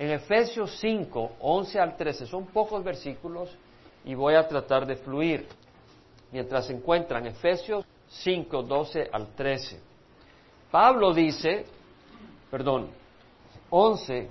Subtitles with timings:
[0.00, 3.54] En Efesios 5, 11 al 13, son pocos versículos
[4.02, 5.46] y voy a tratar de fluir
[6.32, 7.26] mientras se encuentran.
[7.26, 9.78] Efesios 5, 12 al 13.
[10.70, 11.66] Pablo dice,
[12.50, 12.88] perdón,
[13.68, 14.26] 11,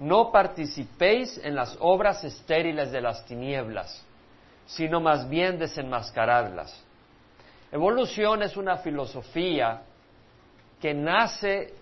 [0.00, 4.04] no participéis en las obras estériles de las tinieblas,
[4.66, 6.84] sino más bien desenmascaradlas.
[7.72, 9.84] Evolución es una filosofía
[10.78, 11.72] que nace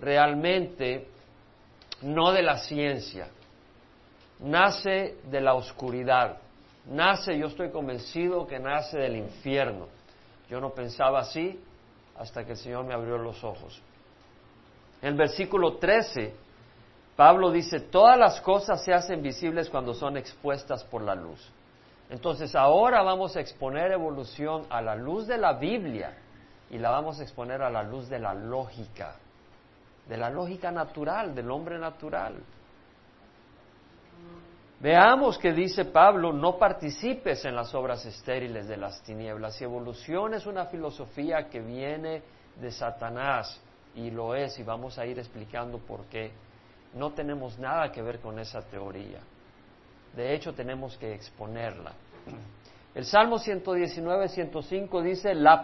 [0.00, 1.13] realmente
[2.02, 3.28] no de la ciencia,
[4.40, 6.38] nace de la oscuridad,
[6.86, 9.88] nace, yo estoy convencido que nace del infierno.
[10.48, 11.58] Yo no pensaba así
[12.18, 13.80] hasta que el Señor me abrió los ojos.
[15.02, 16.34] En el versículo 13,
[17.16, 21.40] Pablo dice, todas las cosas se hacen visibles cuando son expuestas por la luz.
[22.10, 26.16] Entonces ahora vamos a exponer evolución a la luz de la Biblia
[26.70, 29.16] y la vamos a exponer a la luz de la lógica,
[30.08, 32.34] de la lógica natural, del hombre natural.
[34.80, 39.58] Veamos que dice Pablo, no participes en las obras estériles de las tinieblas.
[39.60, 42.22] Y evolución es una filosofía que viene
[42.60, 43.60] de Satanás,
[43.94, 46.32] y lo es, y vamos a ir explicando por qué.
[46.94, 49.20] No tenemos nada que ver con esa teoría.
[50.14, 51.92] De hecho, tenemos que exponerla.
[52.94, 55.62] El Salmo 119, 105 dice, la,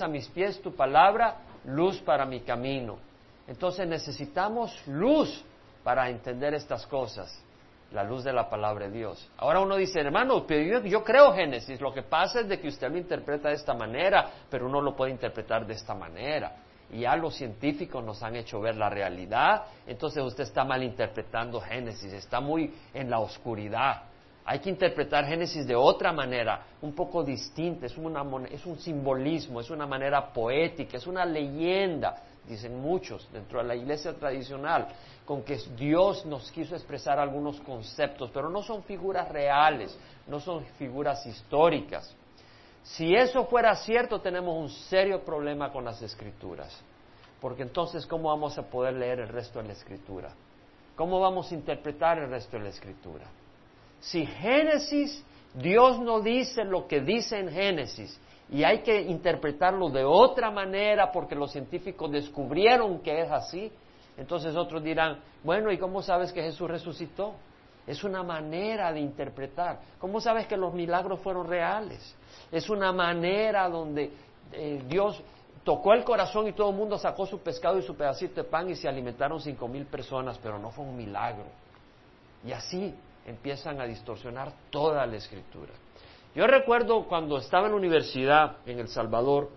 [0.00, 2.98] a mis pies tu palabra, luz para mi camino.
[3.46, 5.44] Entonces necesitamos luz
[5.82, 7.42] para entender estas cosas,
[7.92, 9.28] la luz de la palabra de Dios.
[9.36, 12.68] Ahora uno dice, hermano, pero yo, yo, creo Génesis, lo que pasa es de que
[12.68, 16.56] usted lo interpreta de esta manera, pero uno lo puede interpretar de esta manera.
[16.90, 22.12] Y ya los científicos nos han hecho ver la realidad, entonces usted está malinterpretando Génesis,
[22.12, 24.02] está muy en la oscuridad.
[24.44, 27.94] Hay que interpretar Génesis de otra manera, un poco distinta, es,
[28.50, 32.16] es un simbolismo, es una manera poética, es una leyenda,
[32.48, 34.88] dicen muchos dentro de la iglesia tradicional,
[35.24, 40.64] con que Dios nos quiso expresar algunos conceptos, pero no son figuras reales, no son
[40.76, 42.12] figuras históricas.
[42.82, 46.76] Si eso fuera cierto, tenemos un serio problema con las escrituras,
[47.40, 50.32] porque entonces, ¿cómo vamos a poder leer el resto de la escritura?
[50.96, 53.26] ¿Cómo vamos a interpretar el resto de la escritura?
[54.02, 55.24] Si Génesis,
[55.54, 58.18] Dios no dice lo que dice en Génesis
[58.50, 63.70] y hay que interpretarlo de otra manera porque los científicos descubrieron que es así,
[64.16, 67.34] entonces otros dirán, bueno, ¿y cómo sabes que Jesús resucitó?
[67.86, 69.78] Es una manera de interpretar.
[70.00, 72.16] ¿Cómo sabes que los milagros fueron reales?
[72.50, 74.10] Es una manera donde
[74.52, 75.22] eh, Dios
[75.62, 78.68] tocó el corazón y todo el mundo sacó su pescado y su pedacito de pan
[78.68, 81.46] y se alimentaron cinco mil personas, pero no fue un milagro.
[82.44, 82.92] Y así
[83.26, 85.72] empiezan a distorsionar toda la escritura.
[86.34, 89.50] Yo recuerdo cuando estaba en la universidad en El Salvador,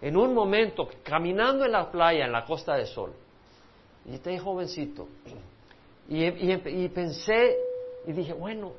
[0.00, 3.12] en un momento, caminando en la playa, en la Costa del Sol,
[4.04, 5.08] y estaba jovencito,
[6.08, 7.56] y, pensé,
[8.06, 8.72] y dije, bueno,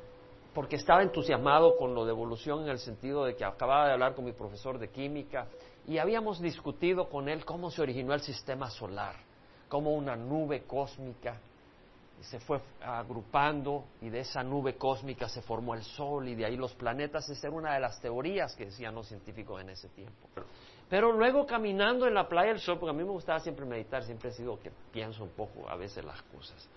[0.54, 4.14] porque estaba entusiasmado con lo de evolución en el sentido de que acababa de hablar
[4.14, 5.46] con mi profesor de química,
[5.86, 9.16] y habíamos discutido con él cómo se originó el sistema solar,
[9.68, 11.38] como una nube cósmica
[12.22, 16.56] se fue agrupando y de esa nube cósmica se formó el Sol y de ahí
[16.56, 17.28] los planetas.
[17.28, 20.28] Esa era una de las teorías que decían los científicos en ese tiempo.
[20.88, 24.02] Pero luego caminando en la playa del Sol, porque a mí me gustaba siempre meditar,
[24.04, 26.68] siempre he sido que pienso un poco a veces las cosas.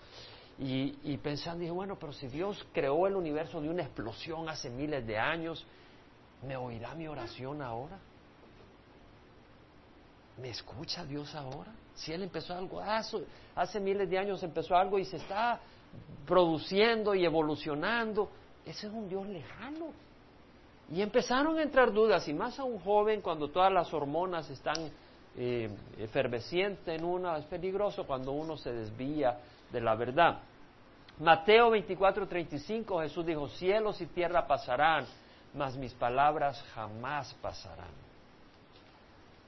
[0.58, 4.68] Y, y pensando, dije, bueno, pero si Dios creó el universo de una explosión hace
[4.70, 5.66] miles de años,
[6.46, 7.98] ¿me oirá mi oración ahora?
[10.38, 11.72] ¿Me escucha Dios ahora?
[11.94, 15.60] Si Él empezó algo, hace, hace miles de años empezó algo y se está
[16.26, 18.30] produciendo y evolucionando,
[18.64, 19.92] ese es un Dios lejano.
[20.90, 24.90] Y empezaron a entrar dudas, y más a un joven cuando todas las hormonas están
[25.36, 25.70] eh,
[26.86, 29.38] en uno, es peligroso cuando uno se desvía
[29.70, 30.40] de la verdad.
[31.18, 35.06] Mateo 24, 35, Jesús dijo, cielos y tierra pasarán,
[35.54, 37.90] mas mis palabras jamás pasarán.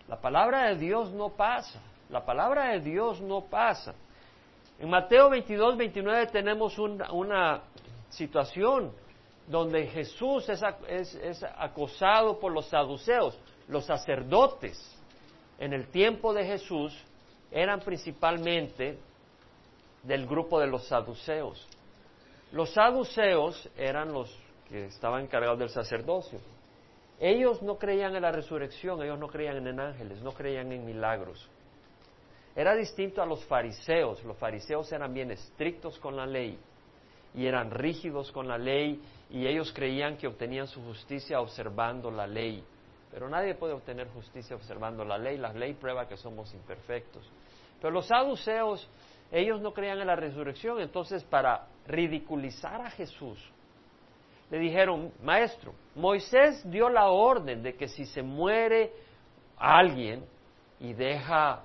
[0.09, 1.81] La palabra de Dios no pasa.
[2.11, 3.95] La palabra de Dios no pasa.
[4.79, 7.63] En Mateo 22, 29 tenemos una,
[8.11, 8.93] situación
[9.49, 10.63] donde Jesús es,
[11.15, 13.39] es, acosado por los saduceos.
[13.67, 14.79] Los sacerdotes
[15.59, 16.97] en el tiempo de Jesús
[17.51, 18.99] eran principalmente
[20.03, 21.67] del grupo de los saduceos.
[22.53, 24.33] Los saduceos eran los
[24.69, 26.39] que estaban encargados del sacerdocio.
[27.21, 31.49] Ellos no creían en la resurrección, ellos no creían en ángeles, no creían en milagros.
[32.57, 34.23] Era distinto a los fariseos.
[34.25, 36.59] Los fariseos eran bien estrictos con la ley
[37.35, 42.27] y eran rígidos con la ley y ellos creían que obtenían su justicia observando la
[42.27, 42.65] ley.
[43.11, 45.37] Pero nadie puede obtener justicia observando la ley.
[45.37, 47.29] La ley prueba que somos imperfectos.
[47.81, 48.89] Pero los saduceos
[49.35, 53.39] ellos no creían en la resurrección, entonces para ridiculizar a Jesús,
[54.49, 58.93] le dijeron, maestro, Moisés dio la orden de que si se muere
[59.57, 60.25] alguien
[60.79, 61.63] y deja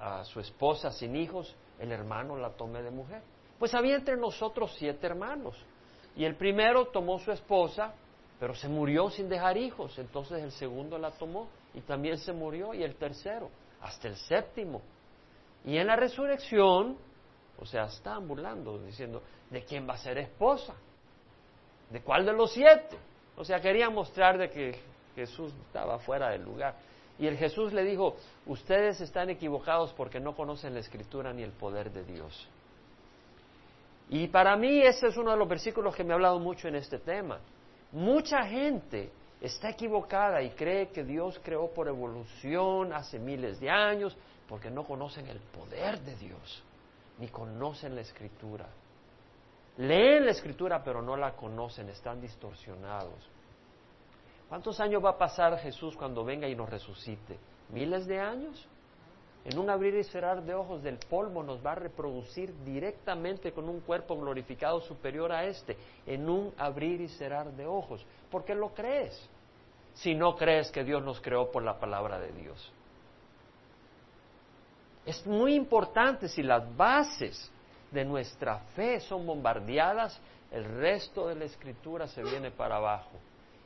[0.00, 3.22] a, su esposa sin hijos, el hermano la tome de mujer.
[3.58, 5.56] Pues había entre nosotros siete hermanos.
[6.16, 7.94] Y el primero tomó su esposa,
[8.38, 9.98] pero se murió sin dejar hijos.
[9.98, 12.74] Entonces el segundo la tomó y también se murió.
[12.74, 13.50] Y el tercero,
[13.80, 14.80] hasta el séptimo.
[15.64, 16.96] Y en la resurrección,
[17.58, 20.74] o sea, estaban burlando, diciendo, ¿de quién va a ser esposa?
[21.90, 22.96] ¿De cuál de los siete?
[23.36, 24.80] O sea, querían mostrar de que
[25.14, 26.74] Jesús estaba fuera del lugar.
[27.20, 31.52] Y el Jesús le dijo, ustedes están equivocados porque no conocen la escritura ni el
[31.52, 32.48] poder de Dios.
[34.08, 36.76] Y para mí ese es uno de los versículos que me ha hablado mucho en
[36.76, 37.38] este tema.
[37.92, 44.16] Mucha gente está equivocada y cree que Dios creó por evolución hace miles de años
[44.48, 46.64] porque no conocen el poder de Dios,
[47.18, 48.66] ni conocen la escritura.
[49.76, 53.28] Leen la escritura pero no la conocen, están distorsionados.
[54.50, 57.38] ¿Cuántos años va a pasar Jesús cuando venga y nos resucite?
[57.70, 58.68] ¿Miles de años?
[59.44, 63.68] en un abrir y cerrar de ojos del polvo nos va a reproducir directamente con
[63.68, 68.04] un cuerpo glorificado superior a este, en un abrir y cerrar de ojos.
[68.30, 69.28] ¿Por qué lo crees?
[69.94, 72.72] Si no crees que Dios nos creó por la palabra de Dios.
[75.06, 77.50] Es muy importante si las bases
[77.90, 80.20] de nuestra fe son bombardeadas,
[80.50, 83.18] el resto de la escritura se viene para abajo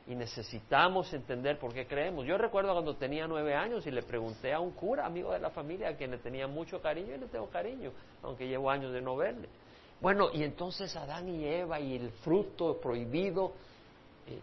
[0.07, 2.27] y necesitamos entender por qué creemos.
[2.27, 5.51] Yo recuerdo cuando tenía nueve años y le pregunté a un cura, amigo de la
[5.51, 7.91] familia, a quien le tenía mucho cariño y le tengo cariño,
[8.23, 9.49] aunque llevo años de no verle.
[10.01, 13.53] Bueno, y entonces Adán y Eva y el fruto prohibido
[14.27, 14.39] eh,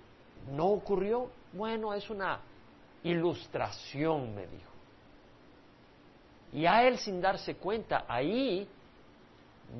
[0.52, 1.30] no ocurrió.
[1.54, 2.40] Bueno, es una
[3.04, 4.72] ilustración, me dijo.
[6.54, 8.68] Y a él sin darse cuenta, ahí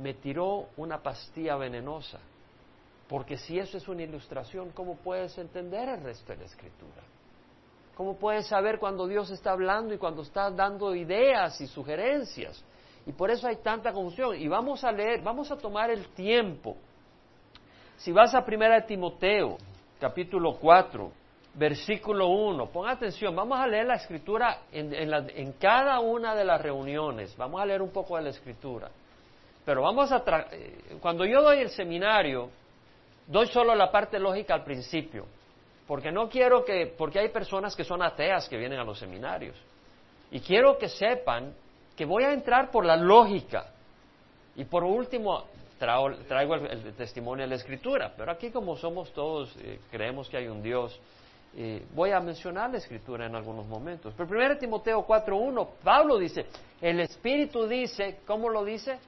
[0.02, 2.20] me tiró una pastilla venenosa
[3.12, 7.02] porque si eso es una ilustración, ¿cómo puedes entender el resto de la escritura?
[7.94, 12.64] ¿Cómo puedes saber cuando Dios está hablando y cuando está dando ideas y sugerencias?
[13.06, 14.38] Y por eso hay tanta confusión.
[14.40, 16.78] Y vamos a leer, vamos a tomar el tiempo.
[17.98, 19.58] Si vas a Primera de Timoteo,
[20.00, 21.12] capítulo 4,
[21.56, 26.62] versículo 1, pon atención, vamos a leer la escritura en, en cada una de las
[26.62, 27.36] reuniones.
[27.36, 28.90] Vamos a leer un poco de la escritura.
[29.66, 30.24] Pero vamos a...
[30.54, 32.50] Eh, cuando yo doy el seminario,
[33.32, 35.26] Doy solo la parte lógica al principio,
[35.88, 39.56] porque no quiero que, porque hay personas que son ateas que vienen a los seminarios.
[40.32, 41.54] Y quiero que sepan
[41.96, 43.68] que voy a entrar por la lógica.
[44.58, 45.46] Y por último,
[45.80, 48.14] traigo, el, testimonio de la escritura.
[48.18, 51.00] Pero aquí como somos todos, eh, creemos que hay un Dios,
[51.56, 54.14] eh, voy a mencionar la escritura en algunos momentos.
[54.18, 56.48] Pero 1 Timoteo 4.1, Pablo dice,
[56.82, 59.00] el Espíritu dice, ¿cómo lo dice?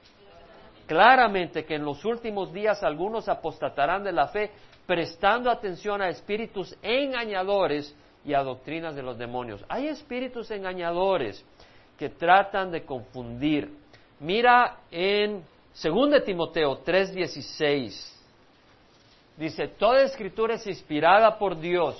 [0.86, 4.50] Claramente que en los últimos días algunos apostatarán de la fe,
[4.86, 7.94] prestando atención a espíritus engañadores
[8.24, 9.64] y a doctrinas de los demonios.
[9.68, 11.44] Hay espíritus engañadores
[11.98, 13.70] que tratan de confundir.
[14.20, 15.42] Mira en
[15.82, 18.12] 2 Timoteo 3:16.
[19.36, 21.96] Dice, toda escritura es inspirada por Dios.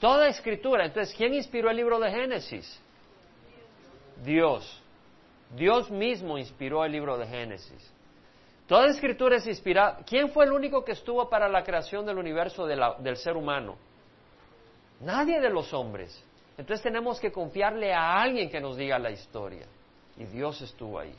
[0.00, 0.84] Toda escritura.
[0.84, 2.80] Entonces, ¿quién inspiró el libro de Génesis?
[4.22, 4.82] Dios.
[5.50, 7.92] Dios mismo inspiró el libro de Génesis.
[8.66, 9.98] Toda escritura es inspirada.
[10.06, 13.76] ¿Quién fue el único que estuvo para la creación del universo del ser humano?
[15.00, 16.24] Nadie de los hombres.
[16.56, 19.66] Entonces tenemos que confiarle a alguien que nos diga la historia.
[20.16, 21.14] Y Dios estuvo ahí.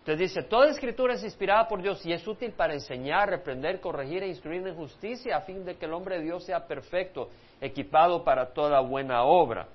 [0.00, 4.22] Entonces dice, toda escritura es inspirada por Dios y es útil para enseñar, reprender, corregir
[4.22, 7.28] e instruir en justicia a fin de que el hombre de Dios sea perfecto,
[7.60, 9.68] equipado para toda buena obra.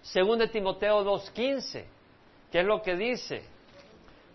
[0.00, 1.84] Según de Timoteo 2.15,
[2.54, 3.42] ¿Qué es lo que dice?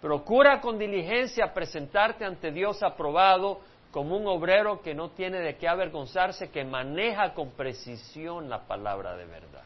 [0.01, 3.61] Procura con diligencia presentarte ante Dios aprobado
[3.91, 9.15] como un obrero que no tiene de qué avergonzarse, que maneja con precisión la palabra
[9.15, 9.63] de verdad.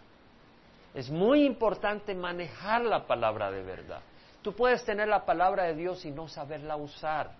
[0.94, 4.02] Es muy importante manejar la palabra de verdad.
[4.44, 7.32] Tú puedes tener la palabra de Dios y no saberla usar.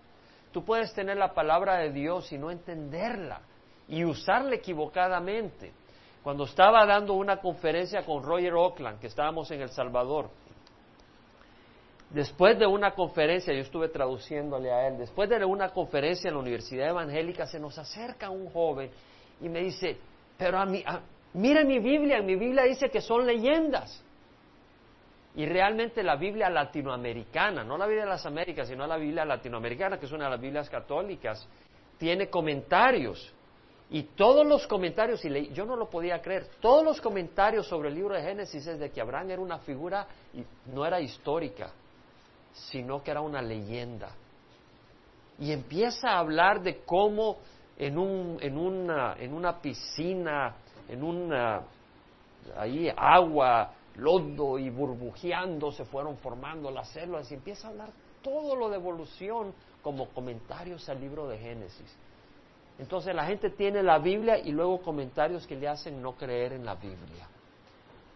[0.52, 3.42] Tú puedes tener la palabra de Dios y no entenderla
[3.88, 5.74] y usarla equivocadamente.
[6.24, 10.32] Cuando estaba dando una conferencia con Roger Oakland, que estábamos en El Salvador,
[12.14, 16.40] después de una conferencia, yo estuve traduciéndole a él, después de una conferencia en la
[16.40, 18.90] Universidad Evangélica, se nos acerca un joven
[19.42, 19.98] y me dice,
[20.38, 20.84] pero a mí,
[21.34, 24.04] mira mi Biblia, mi Biblia dice que son leyendas.
[25.36, 29.98] Y realmente la Biblia latinoamericana, no la Biblia de las Américas, sino la Biblia latinoamericana,
[30.00, 31.48] que es una de las Biblias católicas,
[31.98, 33.34] tiene comentarios.
[33.90, 37.96] Y todos los comentarios, y yo no lo podía creer, todos los comentarios sobre el
[37.96, 41.72] libro de Génesis es de que Abraham era una figura, y no era histórica,
[42.54, 44.12] sino que era una leyenda.
[45.40, 47.38] Y empieza a hablar de cómo
[47.78, 50.56] en, un, en, una, en una piscina,
[50.88, 51.64] en una,
[52.56, 57.90] ahí agua, lodo y burbujeando se fueron formando las células y empieza a hablar
[58.22, 61.98] todo lo de evolución como comentarios al libro de Génesis.
[62.80, 66.66] Entonces la gente tiene la Biblia y luego comentarios que le hacen no creer en
[66.66, 67.28] la Biblia.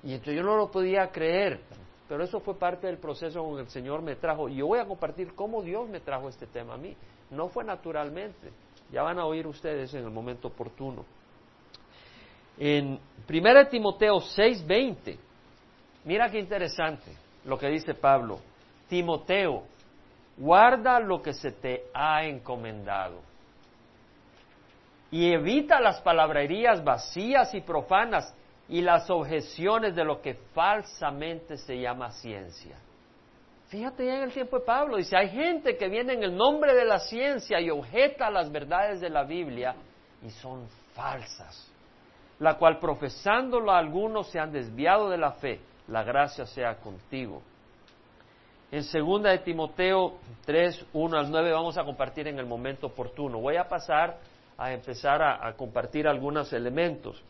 [0.03, 1.62] Y entonces yo no lo podía creer,
[2.08, 4.48] pero eso fue parte del proceso con el Señor me trajo.
[4.50, 6.96] Y yo voy a compartir cómo Dios me trajo este tema a mí.
[7.30, 8.52] No fue naturalmente.
[8.92, 11.06] Ya van a oír ustedes en el momento oportuno.
[12.58, 13.00] En
[13.30, 15.18] 1 Timoteo 6:20,
[16.06, 17.12] mira qué interesante
[17.46, 18.40] lo que dice Pablo.
[18.88, 19.64] Timoteo,
[20.38, 23.28] guarda lo que se te ha encomendado
[25.12, 28.34] y evita las palabrerías vacías y profanas
[28.70, 32.78] y las objeciones de lo que falsamente se llama ciencia.
[33.68, 36.74] Fíjate ya en el tiempo de Pablo, dice, hay gente que viene en el nombre
[36.74, 39.76] de la ciencia y objeta las verdades de la Biblia
[40.24, 41.70] y son falsas,
[42.40, 47.42] la cual profesándolo algunos se han desviado de la fe, la gracia sea contigo.
[48.72, 53.40] En segunda de Timoteo 3, 1 al 9 vamos a compartir en el momento oportuno.
[53.40, 54.18] Voy a pasar
[54.58, 57.24] a empezar a, compartir algunos elementos.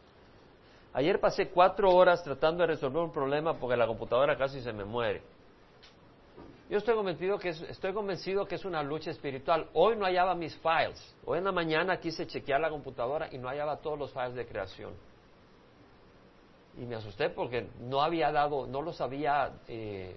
[0.98, 4.84] Ayer pasé cuatro horas tratando de resolver un problema porque la computadora casi se me
[4.84, 5.22] muere.
[6.72, 9.70] Yo estoy convencido que es, estoy convencido que es una lucha espiritual.
[9.74, 11.16] Hoy no hallaba mis files.
[11.24, 14.48] Hoy en la mañana quise chequear la computadora y no hallaba todos los files de
[14.48, 14.94] creación.
[16.80, 20.16] Y me asusté porque no había dado, no los había eh,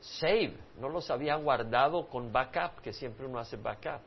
[0.00, 4.02] save, no los había guardado con backup, que siempre uno hace backup.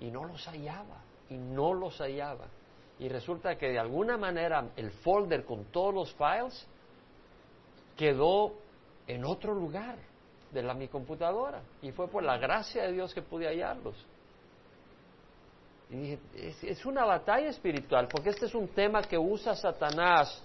[0.00, 2.46] Y no los hallaba y no los hallaba.
[2.98, 6.66] Y resulta que de alguna manera el folder con todos los files
[7.96, 8.54] quedó
[9.06, 9.96] en otro lugar
[10.52, 11.62] de la, mi computadora.
[11.80, 13.94] Y fue por la gracia de Dios que pude hallarlos.
[15.90, 20.42] Y dije, es, es una batalla espiritual, porque este es un tema que usa Satanás.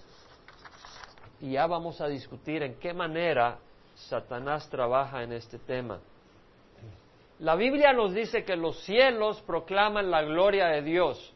[1.40, 3.58] Y ya vamos a discutir en qué manera
[3.94, 6.00] Satanás trabaja en este tema.
[7.40, 11.33] La Biblia nos dice que los cielos proclaman la gloria de Dios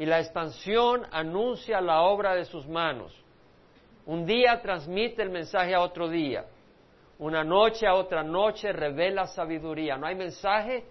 [0.00, 3.14] y la expansión anuncia la obra de sus manos.
[4.06, 6.46] Un día transmite el mensaje a otro día.
[7.18, 9.98] Una noche a otra noche revela sabiduría.
[9.98, 10.86] No hay mensaje,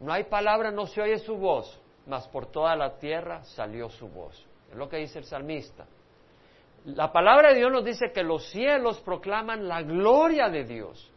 [0.00, 4.08] no hay palabra, no se oye su voz, mas por toda la tierra salió su
[4.08, 4.34] voz.
[4.68, 5.86] Es lo que dice el salmista.
[6.86, 11.12] La palabra de Dios nos dice que los cielos proclaman la gloria de Dios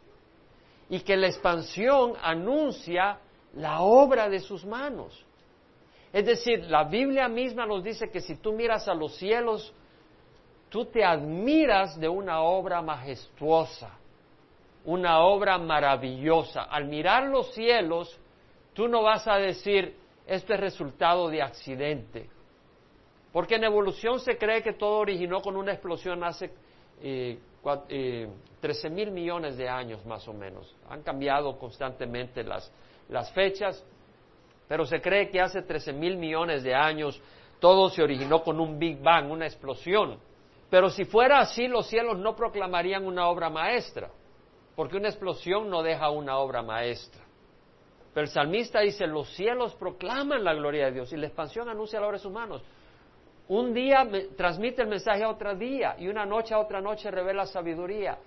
[0.88, 3.18] y que la expansión anuncia
[3.54, 5.26] la obra de sus manos.
[6.12, 9.72] Es decir, la Biblia misma nos dice que si tú miras a los cielos,
[10.68, 13.90] tú te admiras de una obra majestuosa,
[14.84, 16.62] una obra maravillosa.
[16.62, 18.18] Al mirar los cielos,
[18.72, 22.28] tú no vas a decir, esto es resultado de accidente.
[23.32, 26.50] Porque en evolución se cree que todo originó con una explosión hace
[27.02, 27.38] eh,
[28.60, 30.74] 13 eh, mil millones de años más o menos.
[30.88, 32.72] Han cambiado constantemente las,
[33.08, 33.84] las fechas,
[34.70, 37.20] pero se cree que hace 13 mil millones de años
[37.58, 40.20] todo se originó con un Big Bang, una explosión.
[40.70, 44.10] Pero si fuera así, los cielos no proclamarían una obra maestra,
[44.76, 47.20] porque una explosión no deja una obra maestra.
[48.14, 51.98] Pero el salmista dice, los cielos proclaman la gloria de Dios y la expansión anuncia
[51.98, 52.62] la obra de sus manos.
[53.48, 57.44] Un día transmite el mensaje a otro día y una noche a otra noche revela
[57.44, 58.18] sabiduría.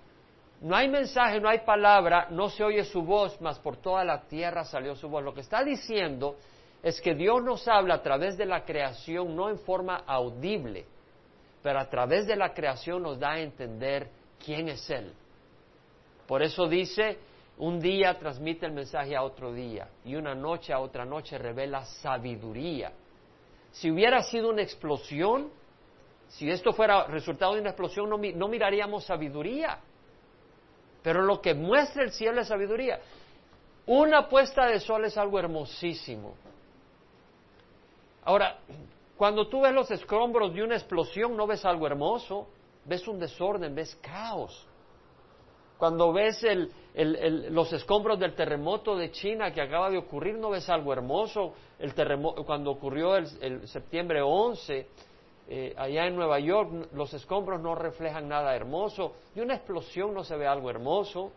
[0.64, 4.22] No hay mensaje, no hay palabra, no se oye su voz, mas por toda la
[4.22, 5.22] tierra salió su voz.
[5.22, 6.36] Lo que está diciendo
[6.82, 10.86] es que Dios nos habla a través de la creación, no en forma audible,
[11.62, 14.08] pero a través de la creación nos da a entender
[14.42, 15.12] quién es Él.
[16.26, 17.18] Por eso dice,
[17.58, 21.84] un día transmite el mensaje a otro día y una noche a otra noche revela
[21.84, 22.90] sabiduría.
[23.70, 25.50] Si hubiera sido una explosión,
[26.28, 29.78] si esto fuera resultado de una explosión, no, miraríamos sabiduría.
[31.04, 32.98] Pero lo que muestra el cielo es sabiduría.
[33.84, 36.34] Una puesta de sol es algo hermosísimo.
[38.24, 38.58] Ahora,
[39.14, 42.48] cuando tú ves los escombros de una explosión, no ves algo hermoso,
[42.86, 44.66] ves un desorden, ves caos.
[45.76, 46.42] Cuando ves
[46.94, 51.52] los escombros del terremoto de China que acaba de ocurrir, no ves algo hermoso.
[51.78, 54.88] El terremoto, cuando ocurrió el, septiembre 11,
[55.48, 59.14] eh, allá en Nueva York, los escombros no reflejan nada hermoso.
[59.34, 61.32] De una explosión no se ve algo hermoso.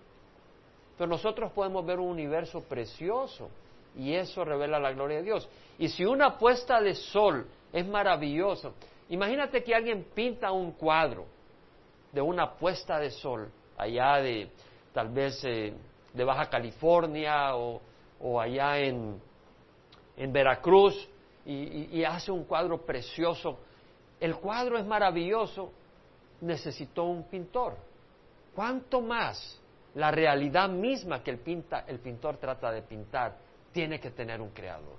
[0.97, 3.49] Pero nosotros podemos ver un universo precioso.
[3.95, 5.49] y eso revela la gloria de Dios.
[5.79, 8.73] Y si una puesta de sol es maravilloso,
[9.09, 11.25] imagínate que alguien pinta un cuadro
[12.11, 14.49] de una puesta de sol allá de
[14.93, 15.73] tal vez eh,
[16.13, 17.81] de Baja California o,
[18.39, 19.21] allá en,
[20.15, 21.07] en Veracruz
[21.45, 23.59] y, hace un cuadro precioso.
[24.19, 25.71] El cuadro es maravilloso,
[26.41, 27.77] necesitó un pintor.
[28.55, 29.61] ¿Cuánto más
[29.93, 33.37] la realidad misma que el, el pintor trata de pintar
[33.71, 34.97] tiene que tener un creador?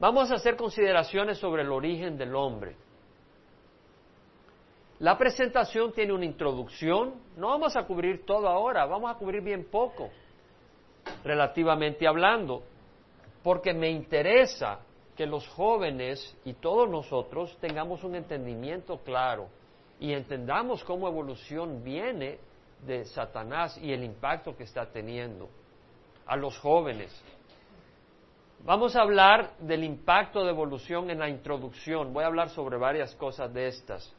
[0.00, 2.74] Vamos a hacer consideraciones sobre el origen del hombre.
[4.98, 9.66] La presentación tiene una introducción, no vamos a cubrir todo ahora, vamos a cubrir bien
[9.70, 10.10] poco,
[11.24, 12.62] relativamente hablando,
[13.42, 14.80] porque me interesa
[15.16, 19.48] que los jóvenes y todos nosotros tengamos un entendimiento claro
[20.00, 22.38] y entendamos cómo evolución viene
[22.86, 25.48] de Satanás y el impacto que está teniendo
[26.26, 27.12] a los jóvenes.
[28.64, 32.12] Vamos a hablar del impacto de evolución en la introducción.
[32.12, 34.12] Voy a hablar sobre varias cosas de estas.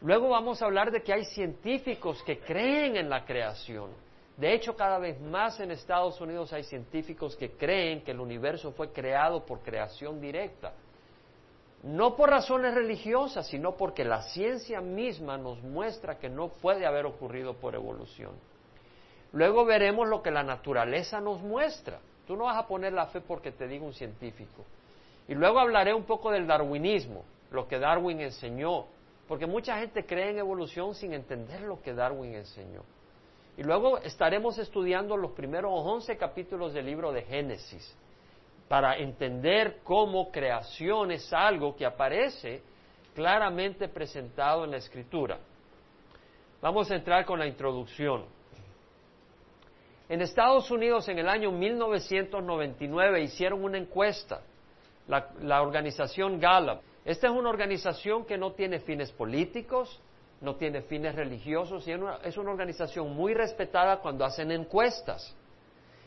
[0.00, 3.90] Luego vamos a hablar de que hay científicos que creen en la creación.
[4.38, 8.70] De hecho, cada vez más en Estados Unidos hay científicos que creen que el universo
[8.70, 10.72] fue creado por creación directa.
[11.82, 17.04] No por razones religiosas, sino porque la ciencia misma nos muestra que no puede haber
[17.04, 18.30] ocurrido por evolución.
[19.32, 21.98] Luego veremos lo que la naturaleza nos muestra.
[22.24, 24.64] Tú no vas a poner la fe porque te diga un científico.
[25.26, 28.86] Y luego hablaré un poco del darwinismo, lo que Darwin enseñó,
[29.26, 32.82] porque mucha gente cree en evolución sin entender lo que Darwin enseñó.
[33.58, 37.92] Y luego estaremos estudiando los primeros 11 capítulos del libro de Génesis
[38.68, 42.62] para entender cómo creación es algo que aparece
[43.16, 45.40] claramente presentado en la escritura.
[46.62, 48.26] Vamos a entrar con la introducción.
[50.08, 54.40] En Estados Unidos en el año 1999 hicieron una encuesta,
[55.08, 60.00] la, organización Gallup, esta es una organización que no tiene fines políticos,
[60.40, 61.92] no tiene fines religiosos y
[62.24, 65.34] es una organización muy respetada cuando hacen encuestas.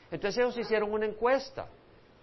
[0.09, 1.67] Entonces ellos hicieron una encuesta.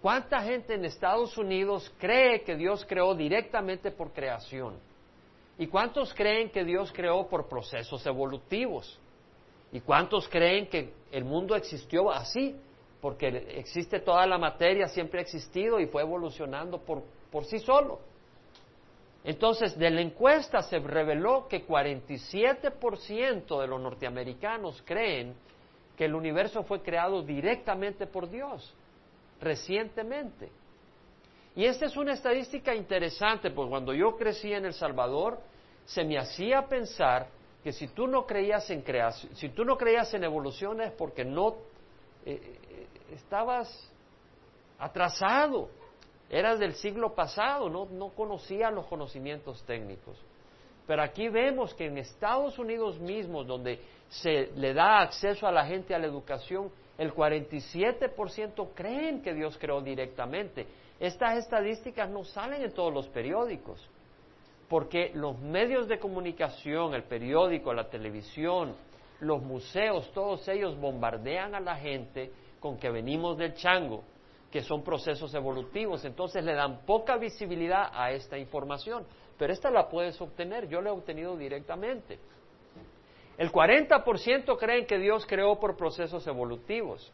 [0.01, 4.75] ¿Cuánta gente en Estados Unidos cree que Dios creó directamente por creación?
[5.57, 8.97] ¿Y cuántos creen que Dios creó por procesos evolutivos?
[9.71, 12.55] ¿Y cuántos creen que el mundo existió así?
[13.01, 17.99] Porque existe toda la materia, siempre ha existido y fue evolucionando por, por sí solo.
[19.23, 25.35] Entonces, de la encuesta se reveló que 47% de los norteamericanos creen
[25.97, 28.73] que el universo fue creado directamente por Dios,
[29.41, 30.49] recientemente.
[31.55, 35.39] Y esta es una estadística interesante, porque cuando yo crecí en El Salvador,
[35.85, 37.27] se me hacía pensar
[37.61, 41.25] que si tú no creías en creación, si tú no creías en evolución es porque
[41.25, 41.55] no
[42.25, 43.91] eh, eh, estabas
[44.77, 45.69] atrasado
[46.29, 50.17] eras del siglo pasado, no, no conocía los conocimientos técnicos.
[50.85, 55.65] Pero aquí vemos que en Estados Unidos mismos, donde se le da acceso a la
[55.65, 60.65] gente a la educación, el 47% creen que Dios creó directamente.
[60.99, 63.87] Estas estadísticas no salen en todos los periódicos,
[64.67, 68.75] porque los medios de comunicación, el periódico, la televisión,
[69.19, 74.03] los museos, todos ellos bombardean a la gente con que venimos del chango,
[74.51, 79.05] que son procesos evolutivos, entonces le dan poca visibilidad a esta información,
[79.37, 82.19] pero esta la puedes obtener, yo la he obtenido directamente.
[83.37, 87.13] El 40% creen que Dios creó por procesos evolutivos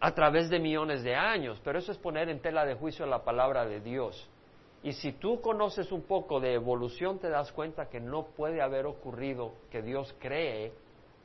[0.00, 3.24] a través de millones de años, pero eso es poner en tela de juicio la
[3.24, 4.28] palabra de Dios.
[4.82, 8.86] Y si tú conoces un poco de evolución, te das cuenta que no puede haber
[8.86, 10.72] ocurrido que Dios cree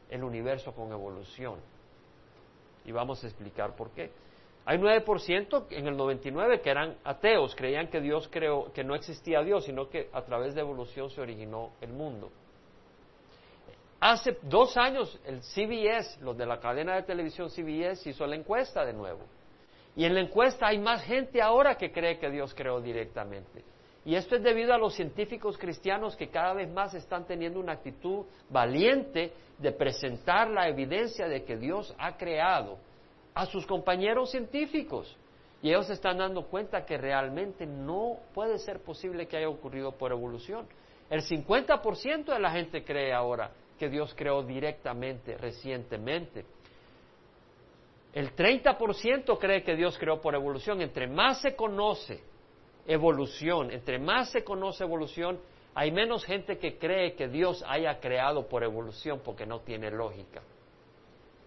[0.10, 1.60] el universo con evolución.
[2.86, 4.12] Y vamos a explicar por qué.
[4.66, 9.42] Hay 9% en el 99 que eran ateos, creían que Dios creó, que no existía
[9.44, 12.32] Dios, sino que a través de evolución se originó el mundo.
[14.00, 18.86] Hace dos años el CBS, los de la cadena de televisión CBS, hizo la encuesta
[18.86, 19.22] de nuevo.
[19.96, 23.64] Y en la encuesta hay más gente ahora que cree que Dios creó directamente.
[24.06, 27.74] Y esto es debido a los científicos cristianos que cada vez más están teniendo una
[27.74, 32.78] actitud valiente de presentar la evidencia de que Dios ha creado
[33.34, 35.18] a sus compañeros científicos.
[35.62, 39.94] Y ellos se están dando cuenta que realmente no puede ser posible que haya ocurrido
[39.94, 40.68] por evolución.
[41.10, 46.46] El 50% de la gente cree ahora que Dios creó directamente, recientemente.
[48.14, 50.82] El 30% cree que Dios creó por evolución.
[50.82, 52.22] Entre más se conoce
[52.86, 55.40] evolución, entre más se conoce evolución,
[55.76, 60.42] hay menos gente que cree que Dios haya creado por evolución porque no tiene lógica.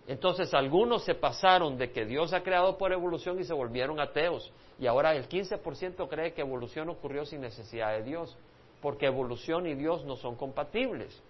[0.09, 4.53] Entonces algunos se pasaron de que Dios ha creado por evolución y se volvieron ateos.
[4.79, 8.37] Y ahora el 15% cree que evolución ocurrió sin necesidad de Dios,
[8.81, 11.21] porque evolución y Dios no son compatibles.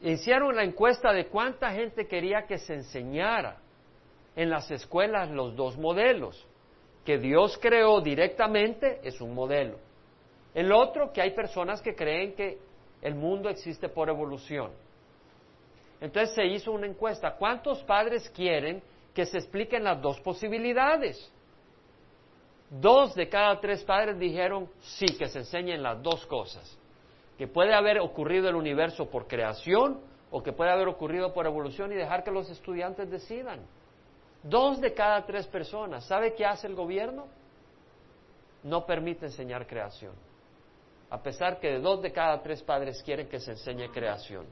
[0.00, 3.58] Hicieron la encuesta de cuánta gente quería que se enseñara
[4.34, 6.44] en las escuelas los dos modelos.
[7.04, 9.78] Que Dios creó directamente es un modelo.
[10.52, 12.58] El otro, que hay personas que creen que
[13.02, 14.72] el mundo existe por evolución.
[16.00, 17.36] Entonces se hizo una encuesta.
[17.36, 18.82] ¿Cuántos padres quieren
[19.14, 21.32] que se expliquen las dos posibilidades?
[22.68, 26.78] Dos de cada tres padres dijeron sí, que se enseñen las dos cosas.
[27.38, 31.92] Que puede haber ocurrido el universo por creación o que puede haber ocurrido por evolución
[31.92, 33.60] y dejar que los estudiantes decidan.
[34.42, 36.04] Dos de cada tres personas.
[36.06, 37.26] ¿Sabe qué hace el gobierno?
[38.62, 40.12] No permite enseñar creación.
[41.08, 44.46] A pesar que dos de cada tres padres quieren que se enseñe creación.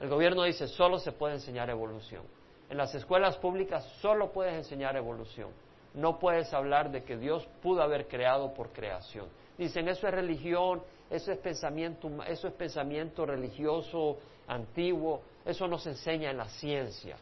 [0.00, 2.24] El gobierno dice, solo se puede enseñar evolución.
[2.70, 5.50] En las escuelas públicas solo puedes enseñar evolución.
[5.92, 9.26] No puedes hablar de que Dios pudo haber creado por creación.
[9.58, 15.90] Dicen, eso es religión, eso es pensamiento, eso es pensamiento religioso antiguo, eso no se
[15.90, 17.16] enseña en la ciencia.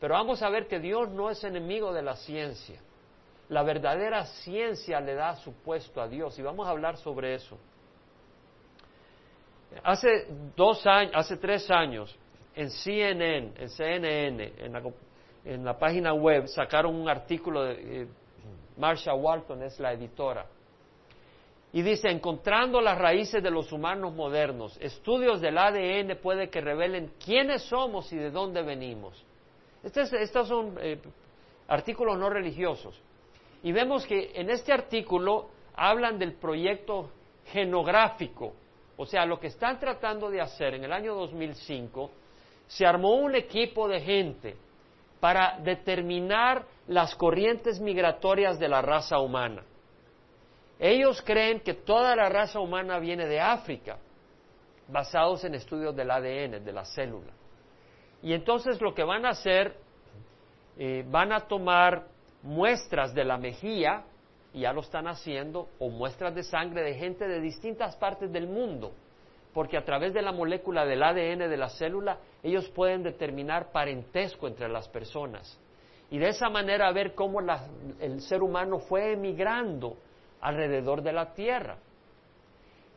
[0.00, 2.80] Pero vamos a ver que Dios no es enemigo de la ciencia.
[3.48, 7.58] La verdadera ciencia le da su puesto a Dios y vamos a hablar sobre eso.
[9.82, 12.16] Hace dos años, hace tres años,
[12.54, 14.52] en CNN, en CNN,
[15.44, 18.06] en la, página web, sacaron un artículo de eh,
[18.76, 20.46] Marsha Walton, es la editora,
[21.72, 27.12] y dice, encontrando las raíces de los humanos modernos, estudios del ADN puede que revelen
[27.24, 29.24] quiénes somos y de dónde venimos.
[29.82, 31.00] estos son eh,
[31.68, 33.00] artículos no religiosos.
[33.62, 37.10] Y vemos que en este artículo hablan del proyecto
[37.46, 38.52] genográfico
[38.96, 42.10] o sea, lo que están tratando de hacer en el año 2005,
[42.66, 44.56] se armó un equipo de gente
[45.20, 49.62] para determinar las corrientes migratorias de la raza humana.
[50.78, 53.98] Ellos creen que toda la raza humana viene de África,
[54.88, 57.32] basados en estudios del ADN, de la célula.
[58.22, 59.76] Y entonces lo que van a hacer,
[60.76, 62.06] eh, van a tomar
[62.42, 64.04] muestras de la mejilla
[64.52, 68.46] y ya lo están haciendo, o muestras de sangre de gente de distintas partes del
[68.46, 68.92] mundo,
[69.54, 74.46] porque a través de la molécula del ADN de la célula ellos pueden determinar parentesco
[74.46, 75.58] entre las personas
[76.12, 77.40] y de esa manera ver cómo
[77.98, 79.96] el ser humano fue emigrando
[80.42, 81.78] alrededor de la Tierra.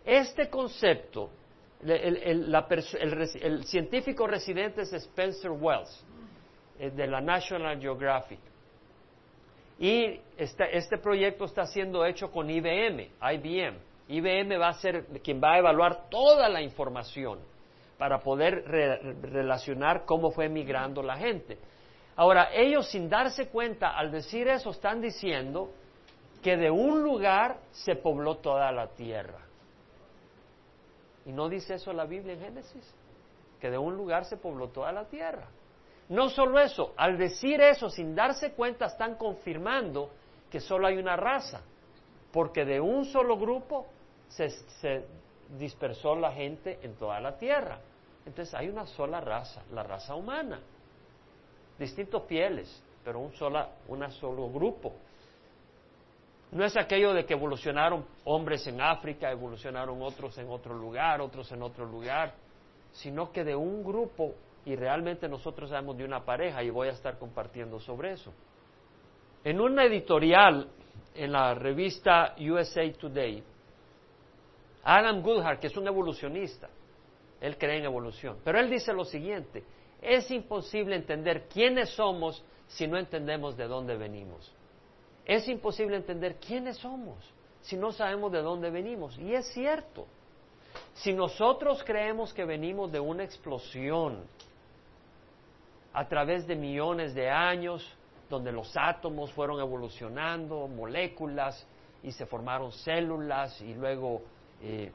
[0.04, 1.30] Este concepto,
[1.82, 6.06] el científico residente es Spencer Wells,
[6.78, 8.42] eh, de la National Geographic.
[9.78, 13.78] Y este, este, proyecto está siendo hecho con IBM, IBM.
[14.08, 17.40] IBM va a ser quien va a evaluar toda la información
[17.98, 18.64] para poder
[19.22, 21.58] relacionar cómo fue migrando la gente.
[22.16, 25.72] Ahora, ellos sin darse cuenta, al decir eso, están diciendo
[26.42, 29.40] que de un lugar se pobló toda la tierra.
[31.26, 32.94] ¿Y no dice eso la Biblia en Génesis?
[33.60, 35.48] Que de un lugar se pobló toda la tierra.
[36.10, 40.12] No solo eso, al decir eso sin darse cuenta están confirmando
[40.52, 41.62] que solo hay una raza,
[42.32, 43.88] porque de un solo grupo
[44.28, 45.06] se,
[45.58, 47.80] dispersó la gente en toda la tierra.
[48.26, 50.60] Entonces hay una sola raza, la raza humana.
[51.78, 53.70] Distintos pieles, pero un sola,
[54.20, 54.94] solo grupo.
[56.52, 61.52] No es aquello de que evolucionaron hombres en África, evolucionaron otros en otro lugar, otros
[61.52, 62.34] en otro lugar,
[62.94, 64.36] sino que de un grupo
[64.66, 68.34] y realmente nosotros sabemos de una pareja y voy a estar compartiendo sobre eso.
[69.44, 70.68] En una editorial
[71.14, 73.44] en la revista USA Today,
[74.84, 76.70] Adam Goodhart, que es un evolucionista,
[77.40, 79.64] él cree en evolución, pero él dice lo siguiente,
[80.02, 84.52] es imposible entender quiénes somos si no entendemos de dónde venimos.
[85.26, 87.18] Es imposible entender quiénes somos
[87.62, 89.18] si no sabemos de dónde venimos.
[89.18, 90.06] Y es cierto.
[90.94, 94.24] Si nosotros creemos que venimos de una explosión
[95.96, 97.90] a través de millones de años,
[98.30, 101.66] donde los átomos fueron evolucionando, moléculas,
[102.04, 104.22] y se formaron células, y luego
[104.62, 104.92] eh,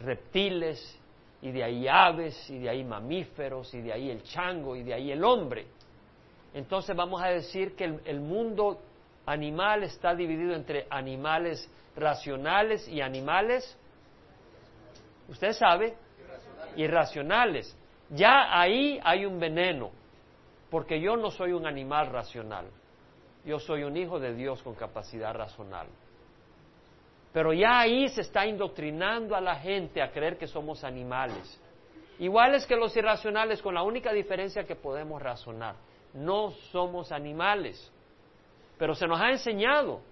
[0.00, 0.98] reptiles,
[1.42, 4.94] y de ahí aves, y de ahí mamíferos, y de ahí el chango, y de
[4.94, 5.66] ahí el hombre.
[6.54, 8.80] Entonces vamos a decir que el, mundo
[9.26, 13.76] animal está dividido entre animales racionales y animales,
[15.28, 15.94] usted sabe,
[16.76, 17.76] irracionales.
[18.14, 19.90] Ya ahí hay un veneno,
[20.70, 22.66] porque yo no soy un animal racional,
[23.44, 25.86] yo soy un hijo de Dios con capacidad racional.
[27.32, 31.58] Pero ya ahí se está indoctrinando a la gente a creer que somos animales.
[32.18, 35.74] iguales que los irracionales con la única diferencia que podemos razonar.
[36.12, 37.90] No somos animales,
[38.78, 40.02] pero se nos ha enseñado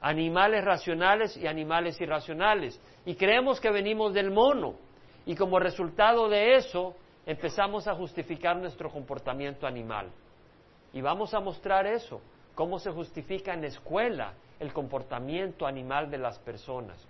[0.00, 2.80] animales racionales y animales irracionales.
[3.04, 4.76] Y creemos que venimos del mono.
[5.26, 6.94] Y como resultado de eso,
[7.26, 10.10] empezamos a justificar nuestro comportamiento animal.
[10.92, 12.20] Y vamos a mostrar eso,
[12.54, 17.04] cómo se justifica en la escuela el comportamiento animal de las personas.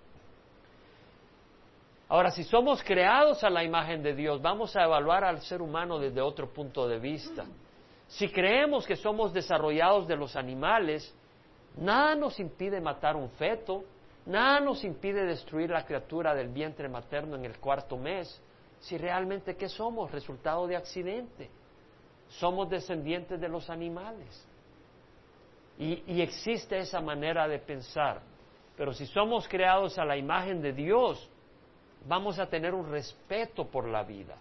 [2.09, 5.99] Ahora, si somos creados a la imagen de Dios, vamos a evaluar al ser humano
[5.99, 7.45] desde otro punto de vista.
[8.09, 11.15] Si creemos que somos desarrollados de los animales,
[11.77, 13.85] nada nos impide matar un feto,
[14.25, 18.41] nada nos impide destruir la criatura del vientre materno en el cuarto mes,
[18.87, 20.13] si realmente ¿qué somos?
[20.13, 21.51] Resultado de accidente.
[22.29, 24.47] Somos descendientes de los animales.
[25.79, 28.23] Y, y, existe esa manera de pensar.
[28.77, 31.29] Pero si somos creados a la imagen de Dios,
[32.07, 34.37] vamos a tener un respeto por la vida.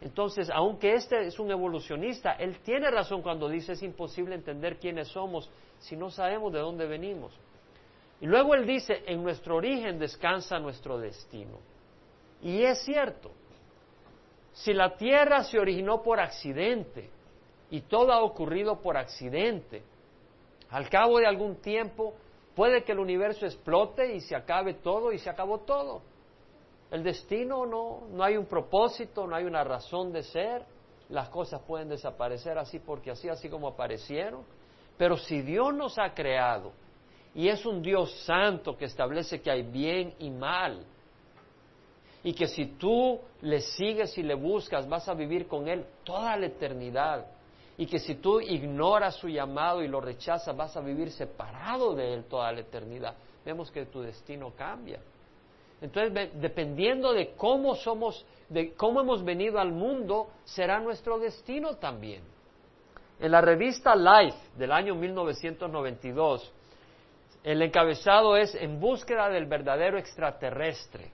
[0.00, 5.08] Entonces, aunque este es un evolucionista, él tiene razón cuando dice es imposible entender quiénes
[5.08, 7.32] somos si no sabemos de dónde venimos.
[8.20, 11.58] Y luego él dice, en nuestro origen descansa nuestro destino.
[12.42, 13.30] Y es cierto,
[14.54, 17.10] si la Tierra se originó por accidente
[17.70, 19.82] y todo ha ocurrido por accidente,
[20.70, 22.14] al cabo de algún tiempo
[22.54, 26.02] puede que el universo explote y se acabe todo y se acabó todo.
[26.92, 30.64] El destino no, no hay un propósito, no hay una razón de ser.
[31.08, 34.44] Las cosas pueden desaparecer así porque así, así como aparecieron.
[34.96, 36.70] Pero si Dios nos ha creado
[37.34, 40.86] y es un Dios santo que establece que hay bien y mal,
[42.24, 46.36] y que si tú le sigues y le buscas vas a vivir con Él toda
[46.36, 47.26] la eternidad,
[47.76, 52.14] y que si tú ignoras su llamado y lo rechazas vas a vivir separado de
[52.14, 55.00] Él toda la eternidad, vemos que tu destino cambia.
[55.80, 62.22] Entonces, dependiendo de cómo somos, de cómo hemos venido al mundo, será nuestro destino también.
[63.20, 66.52] En la revista Life del año 1992,
[67.42, 71.10] el encabezado es En búsqueda del verdadero extraterrestre.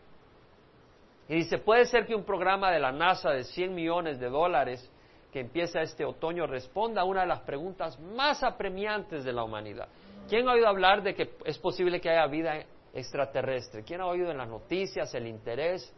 [1.31, 4.91] Y dice, puede ser que un programa de la NASA de 100 millones de dólares
[5.33, 9.89] que empieza este otoño responda a una de las preguntas más apremiantes de la humanidad.
[10.29, 13.85] ¿Quién ha oído hablar de que es posible que haya vida extraterrestre.
[13.85, 15.93] ¿Quién ha oído en las noticias el interés?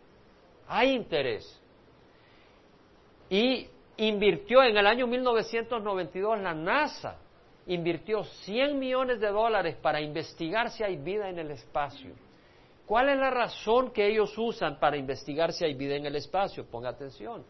[0.68, 1.60] Hay interés.
[3.28, 7.16] Y invirtió en el año 1992 la NASA,
[7.66, 12.12] invirtió 100 millones de dólares para investigar si hay vida en el espacio.
[12.86, 16.66] ¿Cuál es la razón que ellos usan para investigar si hay vida en el espacio?
[16.66, 17.44] Ponga atención.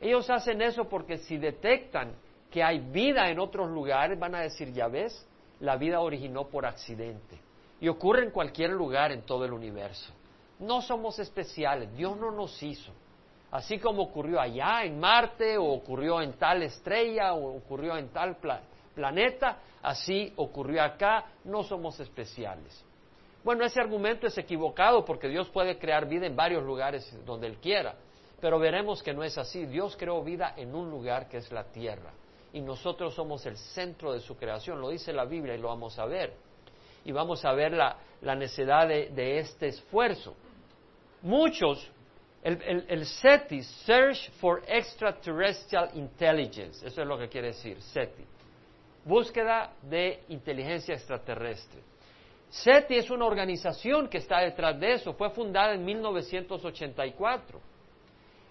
[0.00, 2.14] Ellos hacen eso porque si detectan
[2.50, 5.26] que hay vida en otros lugares, van a decir, ya ves,
[5.60, 7.40] la vida originó por accidente.
[7.80, 10.12] Y ocurre en cualquier lugar en todo el universo.
[10.58, 12.92] No somos especiales, Dios no nos hizo.
[13.50, 18.36] Así como ocurrió allá en Marte, o ocurrió en tal estrella, o ocurrió en tal
[18.94, 22.84] planeta, así ocurrió acá, no somos especiales.
[23.48, 27.56] Bueno, ese argumento es equivocado porque Dios puede crear vida en varios lugares donde Él
[27.56, 27.94] quiera,
[28.42, 29.64] pero veremos que no es así.
[29.64, 32.12] Dios creó vida en un lugar que es la tierra
[32.52, 35.98] y nosotros somos el centro de su creación, lo dice la Biblia y lo vamos
[35.98, 36.34] a ver
[37.06, 37.96] y vamos a ver la,
[38.34, 40.36] necesidad de, este esfuerzo.
[41.22, 41.90] Muchos,
[42.42, 48.26] el, el, SETI, Search for Extraterrestrial Intelligence, eso es lo que quiere decir, SETI,
[49.06, 51.80] búsqueda de inteligencia extraterrestre.
[52.50, 57.60] SETI es una organización que está detrás de eso, fue fundada en 1984.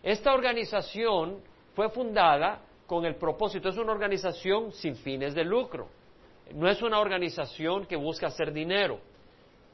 [0.04, 1.42] Esta organización
[1.74, 5.90] fue fundada con el propósito, es una organización sin fines de lucro
[6.54, 9.00] no es una organización que busca hacer dinero.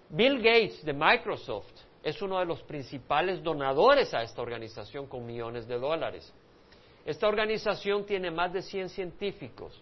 [0.09, 1.71] Bill Gates de Microsoft
[2.03, 6.33] es uno de los principales donadores a esta organización con millones de dólares.
[7.05, 9.81] Esta organización tiene más de 100 científicos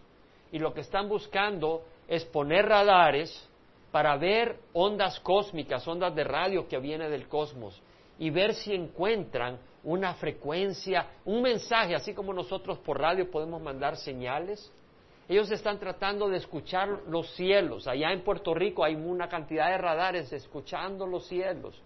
[0.52, 3.48] y lo que están buscando es poner radares
[3.92, 7.82] para ver ondas cósmicas, ondas de radio que vienen del cosmos
[8.18, 13.98] y ver si encuentran una frecuencia, un mensaje, así como nosotros por radio podemos mandar
[13.98, 14.72] señales,
[15.28, 17.88] ellos están tratando de escuchar los cielos.
[17.88, 21.82] Allá en Puerto Rico hay una cantidad de radares escuchando los cielos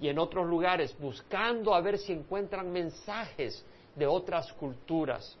[0.00, 5.36] y en otros lugares buscando a ver si encuentran mensajes de otras culturas.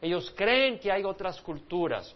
[0.00, 2.14] Ellos creen que hay otras culturas.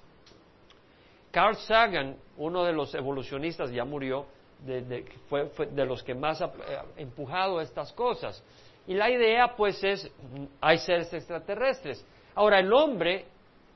[1.30, 4.26] Carl Sagan, uno de los evolucionistas, ya murió,
[4.64, 6.52] de, fue, de los que más ha
[6.96, 8.42] empujado estas cosas.
[8.86, 10.10] Y la idea, pues, es,
[10.60, 12.04] hay seres extraterrestres.
[12.34, 13.26] Ahora, el hombre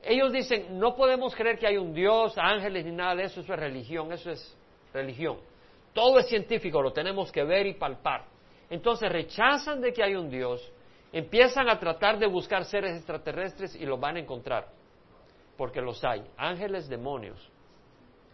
[0.07, 3.53] ellos dicen, no podemos creer que hay un Dios, ángeles ni nada de eso, eso
[3.53, 4.55] es religión, eso es
[4.93, 5.37] religión.
[5.93, 8.25] Todo es científico, lo tenemos que ver y palpar.
[8.69, 10.71] Entonces rechazan de que hay un Dios
[11.11, 14.67] empiezan a tratar de buscar seres extraterrestres y los van a encontrar,
[15.57, 17.39] porque los hay, ángeles, demonios.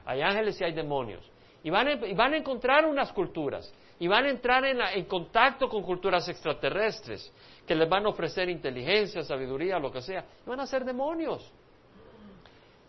[0.06, 1.24] Hay ángeles y hay demonios.
[1.64, 6.28] Y van a, encontrar unas culturas, y van a entrar en, en contacto con culturas
[6.28, 7.32] extraterrestres,
[7.68, 11.52] que les van a ofrecer inteligencia, sabiduría, lo que sea, y van a ser demonios.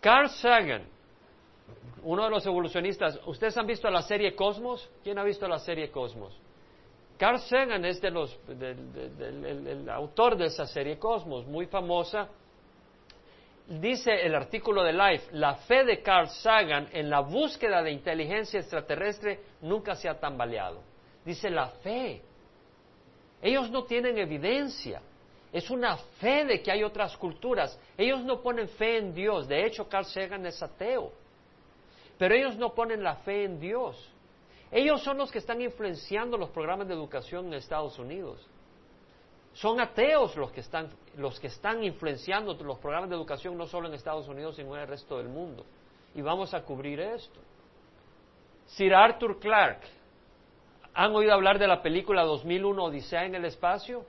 [0.01, 0.83] Carl Sagan,
[2.03, 4.89] uno de los evolucionistas, ¿ustedes han visto la serie Cosmos?
[5.03, 6.37] ¿Quién ha visto la serie Cosmos?
[7.17, 12.27] Carl Sagan es de los, el, autor de esa serie Cosmos, muy famosa.
[13.67, 18.59] Dice el artículo de Life, la fe de Carl Sagan en la búsqueda de inteligencia
[18.59, 20.81] extraterrestre nunca se ha tambaleado.
[21.23, 22.21] Dice la fe.
[23.41, 25.01] Ellos no tienen evidencia.
[25.53, 27.79] Es una fe de que hay otras culturas.
[27.97, 29.47] Ellos no ponen fe en Dios.
[29.47, 31.13] De hecho, Carl Sagan es ateo.
[32.17, 34.09] Pero ellos no ponen la fe en Dios.
[34.71, 38.45] Ellos son los que están influenciando los programas de educación en Estados Unidos.
[39.53, 43.87] Son ateos los que están, los que están influenciando los programas de educación no solo
[43.87, 45.63] en Estados Unidos, sino en el resto del mundo.
[46.15, 47.39] Y vamos a cubrir esto.
[48.67, 49.87] Sir Arthur Clarke.
[50.95, 54.05] ¿Han oído hablar de la película 2001 Odisea en el espacio?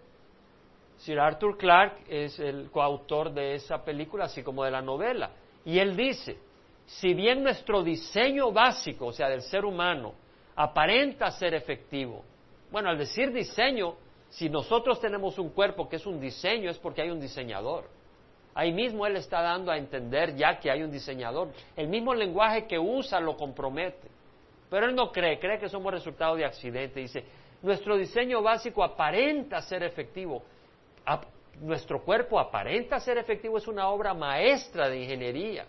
[0.99, 5.31] Sir Arthur Clarke es el coautor de esa película, así como de la novela.
[5.65, 6.39] Y él dice,
[6.87, 10.15] si bien nuestro diseño básico, o sea, del ser humano,
[10.57, 12.23] aparenta ser efectivo,
[12.71, 13.95] bueno, al decir diseño,
[14.35, 17.85] si nosotros tenemos un cuerpo que es un diseño, es porque hay un diseñador.
[18.53, 21.51] Ahí mismo él está dando a entender ya que hay un diseñador.
[21.77, 24.09] El mismo lenguaje que usa lo compromete.
[24.69, 26.99] Pero él no cree, cree que somos resultado de accidente.
[26.99, 27.25] Dice,
[27.63, 30.43] nuestro diseño básico aparenta ser efectivo.
[31.61, 35.65] nuestro cuerpo aparenta ser efectivo, es una obra maestra de ingeniería.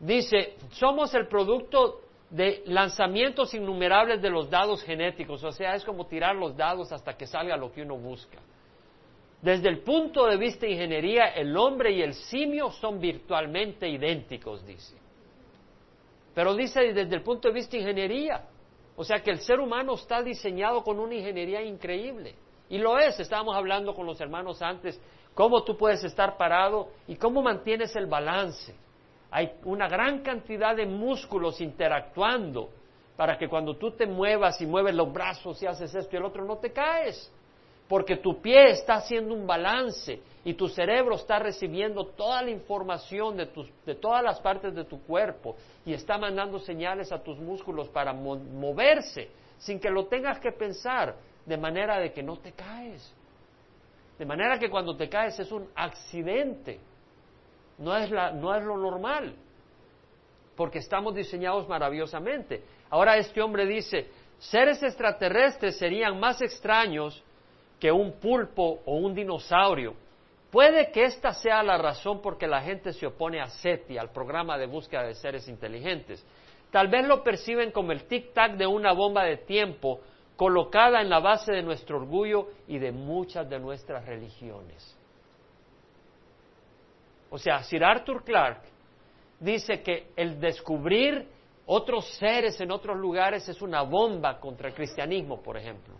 [0.00, 6.06] Dice, somos el producto de lanzamientos innumerables de los dados genéticos, o sea, es como
[6.06, 8.38] tirar los dados hasta que salga lo que uno busca.
[9.40, 14.66] Desde el punto de vista de ingeniería, el hombre y el simio son virtualmente idénticos,
[14.66, 14.96] dice.
[16.34, 18.48] Pero dice desde el punto de vista de ingeniería,
[18.96, 22.34] o sea que el ser humano está diseñado con una ingeniería increíble.
[22.70, 25.00] Y lo es, estábamos hablando con los hermanos antes,
[25.34, 28.74] cómo tú puedes estar parado y cómo mantienes el balance
[29.34, 32.70] hay una gran cantidad de músculos interactuando
[33.16, 36.24] para que cuando tú te muevas y mueves los brazos y haces esto y el
[36.24, 37.32] otro no te caes.
[37.88, 43.36] Porque tu pie está haciendo un balance y tu cerebro está recibiendo toda la información
[43.36, 43.48] de,
[43.84, 48.12] de todas las partes de tu cuerpo y está mandando señales a tus músculos para
[48.12, 53.12] moverse sin que lo tengas que pensar, de manera de que no te caes.
[54.16, 56.78] De manera que cuando te caes es un accidente
[57.78, 59.34] no es, la, no es lo normal,
[60.56, 62.62] porque estamos diseñados maravillosamente.
[62.90, 64.08] Ahora este hombre dice,
[64.38, 67.22] seres extraterrestres serían más extraños
[67.80, 69.94] que un pulpo o un dinosaurio.
[70.50, 74.10] Puede que esta sea la razón por que la gente se opone a SETI, al
[74.10, 76.24] programa de búsqueda de seres inteligentes.
[76.70, 80.00] Tal vez lo perciben como el tic-tac de una bomba de tiempo
[80.36, 84.96] colocada en la base de nuestro orgullo y de muchas de nuestras religiones.
[87.34, 88.68] O sea, Sir Arthur Clarke
[89.40, 91.26] dice que el descubrir
[91.66, 95.94] otros seres en otros lugares es una bomba contra el cristianismo, por ejemplo.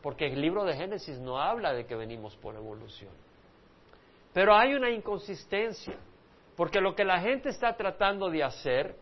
[0.00, 3.10] Porque el libro de Génesis no habla de que venimos por evolución.
[4.32, 5.96] Pero hay una inconsistencia,
[6.54, 8.94] porque lo que la gente está tratando de hacer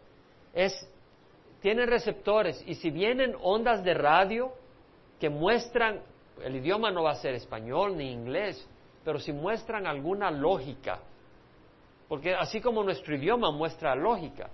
[0.54, 0.72] es,
[1.60, 4.54] tienen receptores, y si vienen ondas de radio
[5.20, 6.00] que muestran,
[6.42, 8.66] el idioma no va a ser español ni inglés,
[9.04, 11.00] pero si muestran alguna lógica,
[12.08, 14.48] porque así como nuestro idioma muestra lógica,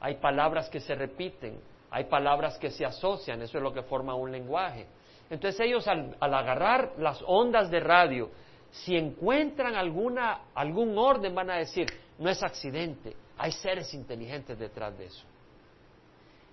[0.00, 1.60] hay palabras que se repiten,
[1.90, 4.86] hay palabras que se asocian, eso es lo que forma un lenguaje.
[5.28, 8.30] Entonces ellos al, agarrar las ondas de radio,
[8.70, 11.86] si encuentran alguna, algún orden van a decir,
[12.18, 15.24] no es accidente, hay seres inteligentes detrás de eso.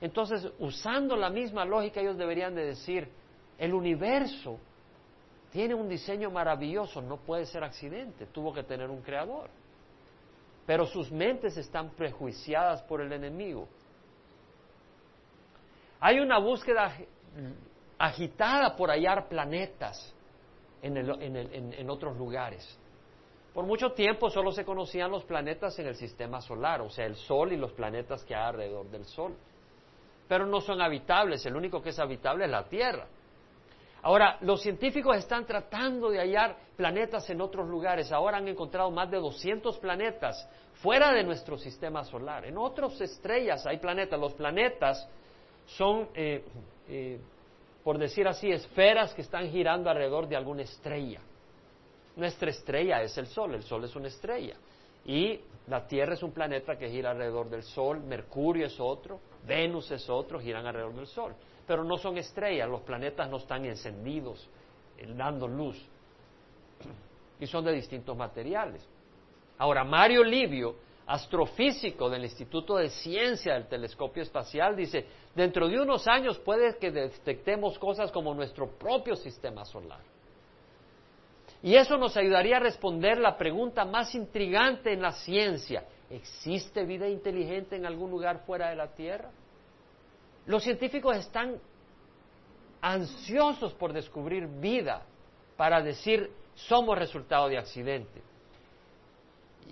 [0.02, 3.08] Entonces, usando la misma lógica, ellos deberían de decir,
[3.58, 4.58] el universo
[5.52, 9.50] tiene un diseño maravilloso, no puede ser accidente, tuvo que tener un creador
[10.70, 13.68] pero sus mentes están prejuiciadas por el enemigo.
[16.00, 16.96] Hay una búsqueda
[17.98, 20.14] agitada por hallar planetas
[20.84, 22.78] en, otros lugares.
[23.52, 27.16] Por mucho tiempo solo se conocían los planetas en el sistema solar, o sea, el
[27.16, 29.36] Sol y los planetas que hay alrededor del Sol.
[30.28, 33.08] Pero no son habitables, el único que es habitable es la Tierra.
[34.02, 38.12] Ahora, los científicos están tratando de hallar planetas en otros lugares.
[38.12, 40.48] Ahora han encontrado más de 200 planetas
[40.82, 42.46] fuera de nuestro sistema solar.
[42.46, 44.20] En otras estrellas hay planetas.
[44.20, 45.08] Los planetas
[45.66, 46.44] son, eh,
[46.88, 47.20] eh,
[47.84, 51.20] por decir así, esferas que están girando alrededor de alguna estrella.
[52.16, 54.56] Nuestra estrella es el Sol, el Sol es una estrella.
[55.06, 59.92] Y la Tierra es un planeta que gira alrededor del Sol, Mercurio es otro, Venus
[59.92, 61.34] es otro, giran alrededor del Sol.
[61.70, 64.50] Pero no son estrellas, los planetas no están encendidos,
[64.98, 65.80] eh, dando luz.
[67.40, 68.84] Y son de distintos materiales.
[69.60, 75.06] Ahora, Mario Livio, astrofísico del Instituto de Ciencia del Telescopio Espacial, dice,
[75.36, 80.02] dentro de unos años puede que detectemos cosas como nuestro propio sistema solar.
[81.62, 85.84] Y eso nos ayudaría a responder la pregunta más intrigante en la ciencia.
[86.10, 89.30] ¿Existe vida inteligente en algún lugar fuera de la Tierra?
[90.50, 91.60] Los científicos están
[92.82, 95.04] ansiosos por descubrir vida
[95.56, 98.20] para decir somos resultado de accidente.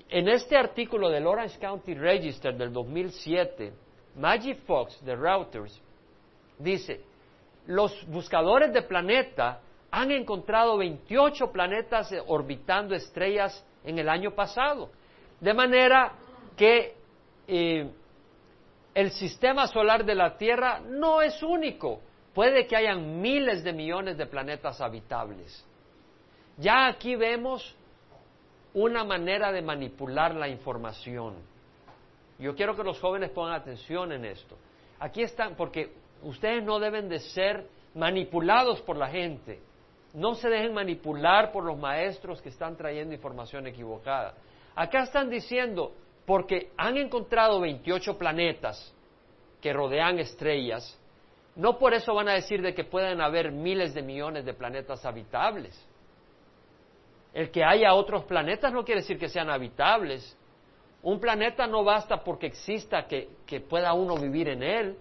[0.08, 3.74] En este artículo del Orange County Register del 2007,
[4.18, 5.82] Maggie Fox de Reuters
[6.60, 7.02] dice,
[7.66, 9.60] los buscadores de planeta
[9.90, 14.92] han encontrado 28 planetas orbitando estrellas en el año pasado.
[15.42, 16.14] De manera
[16.56, 16.94] que
[17.48, 17.90] eh,
[18.98, 22.02] el sistema solar de la Tierra no es único.
[22.34, 25.64] Puede que hayan miles de millones de planetas habitables.
[26.58, 27.76] Ya aquí vemos
[28.74, 31.36] una manera de manipular la información.
[32.40, 34.58] Yo quiero que los jóvenes pongan atención en esto.
[35.00, 35.94] Aquí están, porque
[36.24, 39.60] ustedes no deben de ser manipulados por la gente.
[40.16, 44.34] No se dejen manipular por los maestros que están trayendo información equivocada.
[44.74, 45.94] Acá están diciendo,
[46.28, 48.94] porque han encontrado 28 planetas
[49.62, 51.00] que rodean estrellas,
[51.56, 55.06] no por eso van a decir de que pueden haber miles de millones de planetas
[55.06, 55.74] habitables.
[57.34, 60.38] El que haya otros planetas no quiere decir que sean habitables.
[61.02, 64.98] Un planeta no basta porque exista que, que pueda uno vivir en él.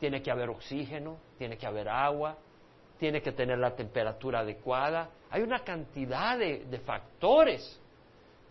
[0.00, 2.38] Tiene que haber oxígeno, tiene que haber agua,
[2.98, 5.10] tiene que tener la temperatura adecuada.
[5.30, 7.78] Hay una cantidad de, factores,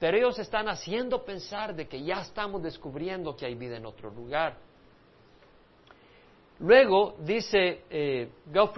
[0.04, 4.10] pero ellos están haciendo pensar de que ya estamos descubriendo que hay vida en otro
[4.12, 4.58] lugar.
[6.60, 8.30] Luego dice eh,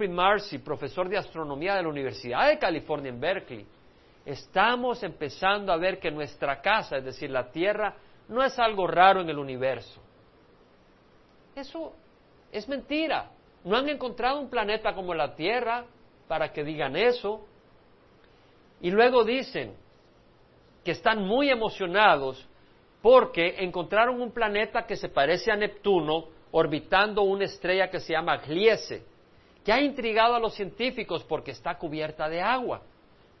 [0.08, 3.66] Marcy, profesor de astronomía de la Universidad de California en Berkeley,
[4.24, 7.96] estamos empezando a ver que nuestra casa, es decir, la Tierra,
[8.28, 10.00] no es algo raro en el universo.
[11.56, 11.92] Eso
[12.52, 13.32] es mentira.
[13.64, 15.86] No han encontrado un planeta como la Tierra
[16.28, 17.44] para que digan eso.
[18.80, 19.74] Y luego dicen
[20.86, 22.48] que están muy emocionados
[23.02, 28.38] porque encontraron un planeta que se parece a Neptuno orbitando una estrella que se llama
[28.38, 29.04] Gliese,
[29.64, 32.82] que ha intrigado a los científicos porque está cubierta de agua.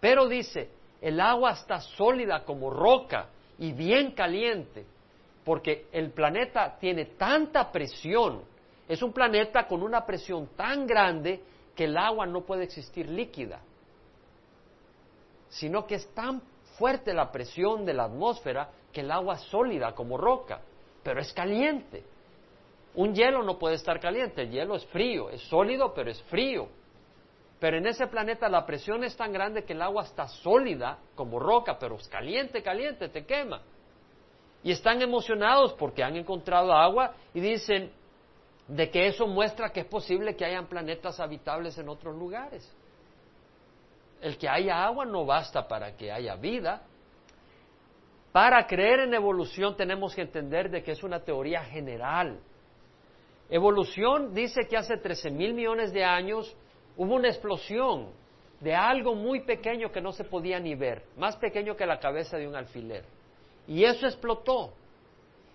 [0.00, 0.70] Pero dice,
[1.00, 3.28] el agua está sólida como roca
[3.58, 4.84] y bien caliente,
[5.44, 8.42] porque el planeta tiene tanta presión
[8.88, 11.42] es un planeta con una presión tan grande
[11.74, 13.60] que el agua no puede existir líquida,
[15.48, 16.40] sino que es tan
[16.78, 20.60] fuerte la presión de la atmósfera que el agua es sólida como roca,
[21.02, 22.04] pero es caliente.
[22.94, 26.68] Un hielo no puede estar caliente, el hielo es frío, es sólido, pero es frío.
[27.58, 31.38] Pero en ese planeta la presión es tan grande que el agua está sólida como
[31.38, 33.62] roca, pero es caliente, caliente, te quema.
[34.62, 37.92] Y están emocionados porque han encontrado agua y dicen,
[38.68, 42.68] de que eso muestra que es posible que hayan planetas habitables en otros lugares.
[44.26, 46.82] El que haya agua no basta para que haya vida.
[48.32, 52.40] Para creer en evolución tenemos que entender de que es una teoría general.
[53.48, 56.56] Evolución dice que hace 13 mil millones de años
[56.96, 58.08] hubo una explosión
[58.58, 62.36] de algo muy pequeño que no se podía ni ver, más pequeño que la cabeza
[62.36, 63.04] de un alfiler.
[63.68, 64.72] Y eso explotó.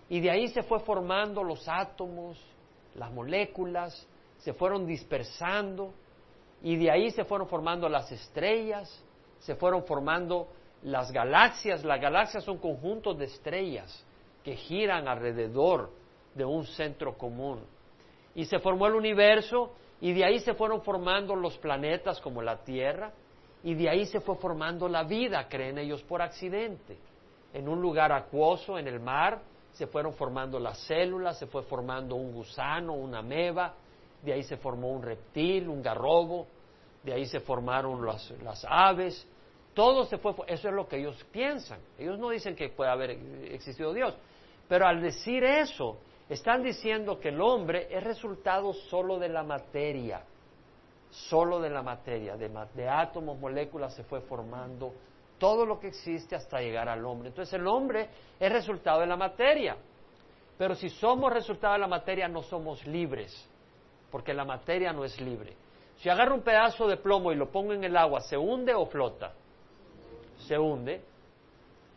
[0.08, 2.42] Y de ahí se fue formando los átomos,
[2.96, 4.08] las moléculas
[4.38, 5.94] se fueron dispersando
[6.64, 9.04] y de ahí se fueron formando las estrellas,
[9.40, 10.48] se fueron formando
[10.84, 11.84] las galaxias.
[11.84, 14.06] Las galaxias son conjuntos de estrellas
[14.44, 15.92] que giran alrededor
[16.36, 17.62] de un centro común.
[18.36, 22.64] Y se formó el universo y de ahí se fueron formando los planetas como la
[22.64, 23.12] Tierra
[23.64, 26.98] y de ahí se fue formando la vida, creen ellos, por accidente.
[27.54, 29.42] En un lugar acuoso, en el mar,
[29.74, 33.74] se fueron formando las células, se fue formando un gusano, una ameba,
[34.24, 36.48] de ahí se formó un reptil, un garrobo,
[37.04, 39.28] de ahí se formaron las, aves,
[39.74, 41.80] todo se fue, eso es lo que ellos piensan.
[41.98, 44.16] Ellos no dicen que puede haber existido Dios,
[44.68, 45.98] pero al decir eso,
[46.30, 50.24] están diciendo que el hombre es resultado solo de la materia,
[51.10, 54.94] solo de la materia, de átomos, moléculas se fue formando
[55.38, 57.30] todo lo que existe hasta llegar al hombre.
[57.30, 58.10] Entonces el hombre
[58.40, 59.76] es resultado de la materia.
[60.56, 63.50] Pero si somos resultado de la materia no somos libres,
[64.12, 65.56] porque la materia no es libre.
[65.98, 68.86] Si agarro un pedazo de plomo y lo pongo en el agua, ¿se hunde o
[68.88, 69.34] flota?
[70.48, 71.02] Se hunde.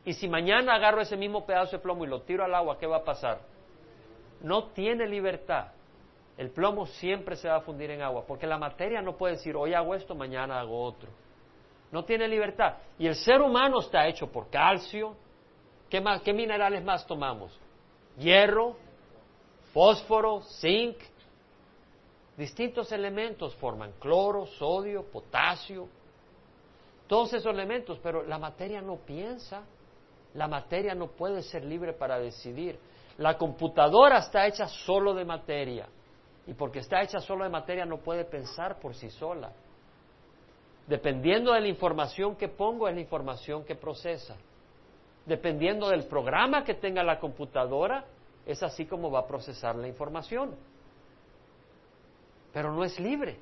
[0.05, 2.87] Y si mañana agarro ese mismo pedazo de plomo y lo tiro al agua, ¿qué
[2.87, 3.41] va a pasar?
[4.43, 5.69] No tiene libertad.
[6.37, 9.57] El plomo siempre se va a fundir en agua, porque la materia no puede decir,
[9.57, 11.09] hoy hago esto, mañana hago otro.
[11.91, 12.75] No tiene libertad.
[12.99, 15.15] Y el ser humano está hecho por calcio.
[15.89, 17.59] ¿Qué, más, qué minerales más tomamos?
[18.19, 18.77] Hierro,
[19.73, 20.97] fósforo, zinc.
[22.37, 25.89] Distintos elementos forman cloro, sodio, potasio.
[27.07, 29.63] Todos esos elementos, pero la materia no piensa.
[30.35, 32.79] La materia no puede ser libre para decidir.
[33.19, 35.89] La computadora está hecha solo de materia.
[36.47, 39.53] Y porque está hecha solo de materia no puede pensar por sí sola.
[40.87, 44.37] Dependiendo de la información que pongo es la información que procesa.
[45.25, 48.05] Dependiendo del programa que tenga la computadora,
[48.45, 50.55] es así como va a procesar la información.
[52.55, 53.37] Pero no es libre.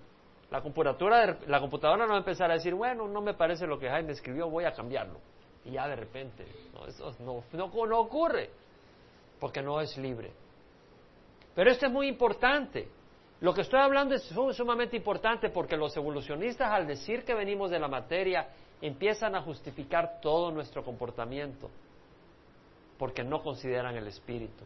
[0.51, 3.79] La computadora, la computadora no va a empezar a decir, bueno, no me parece lo
[3.79, 5.21] que Jaime escribió, voy a cambiarlo.
[5.65, 6.45] Y ya de repente,
[6.75, 8.51] no, eso no, no ocurre,
[9.39, 10.33] porque no es libre.
[11.55, 12.89] Pero esto es muy importante.
[13.41, 17.79] Lo que estoy hablando es sumamente importante porque los evolucionistas al decir que venimos de
[17.79, 18.49] la materia
[18.81, 21.71] empiezan a justificar todo nuestro comportamiento
[22.99, 24.65] porque no consideran el espíritu.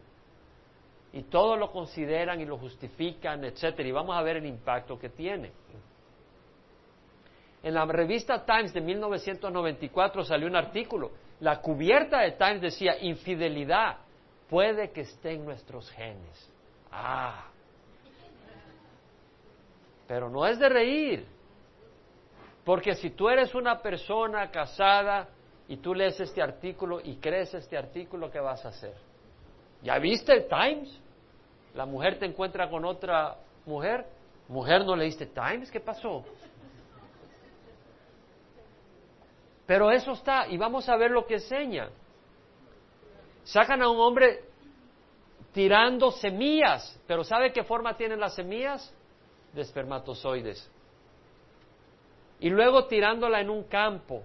[1.17, 5.09] Y todo lo consideran y lo justifican, etcétera, y vamos a ver el impacto que
[5.09, 5.51] tiene.
[7.63, 11.09] En la revista Times de 1994 salió un artículo.
[11.39, 13.97] La cubierta de Times decía, infidelidad
[14.47, 16.53] puede que esté en nuestros genes.
[16.91, 17.47] Ah,
[20.07, 21.25] pero no es de reír.
[22.63, 25.29] Porque si tú eres una persona casada
[25.67, 28.93] y tú lees este artículo y crees este artículo, ¿qué vas a hacer?
[29.81, 31.06] ¿Ya viste el Times?
[31.77, 34.03] La mujer te encuentra con otra mujer.
[34.47, 35.69] Mujer, ¿no leíste Times?
[35.69, 36.25] ¿Qué pasó?
[39.67, 41.89] Pero eso está, y vamos a ver lo que enseña.
[43.43, 44.43] Sacan a un hombre
[45.53, 48.91] tirando semillas, pero ¿sabe qué forma tienen las semillas?
[49.53, 50.67] De espermatozoides.
[52.39, 54.23] Y luego tirándola en un campo,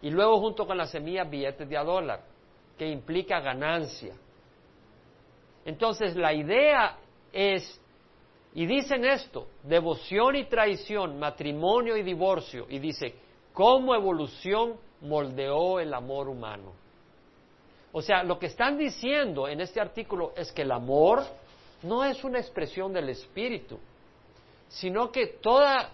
[0.00, 2.20] y luego junto con las semillas billetes de a dólar,
[2.78, 4.14] que implica ganancia.
[5.64, 6.96] Entonces la idea
[7.32, 7.80] es,
[8.54, 13.14] y dicen esto, devoción y traición, matrimonio y divorcio, y dice,
[13.52, 16.72] cómo evolución moldeó el amor humano.
[17.92, 21.22] O sea, lo que están diciendo en este artículo es que el amor
[21.82, 23.78] no es una expresión del espíritu,
[24.68, 25.90] sino que toda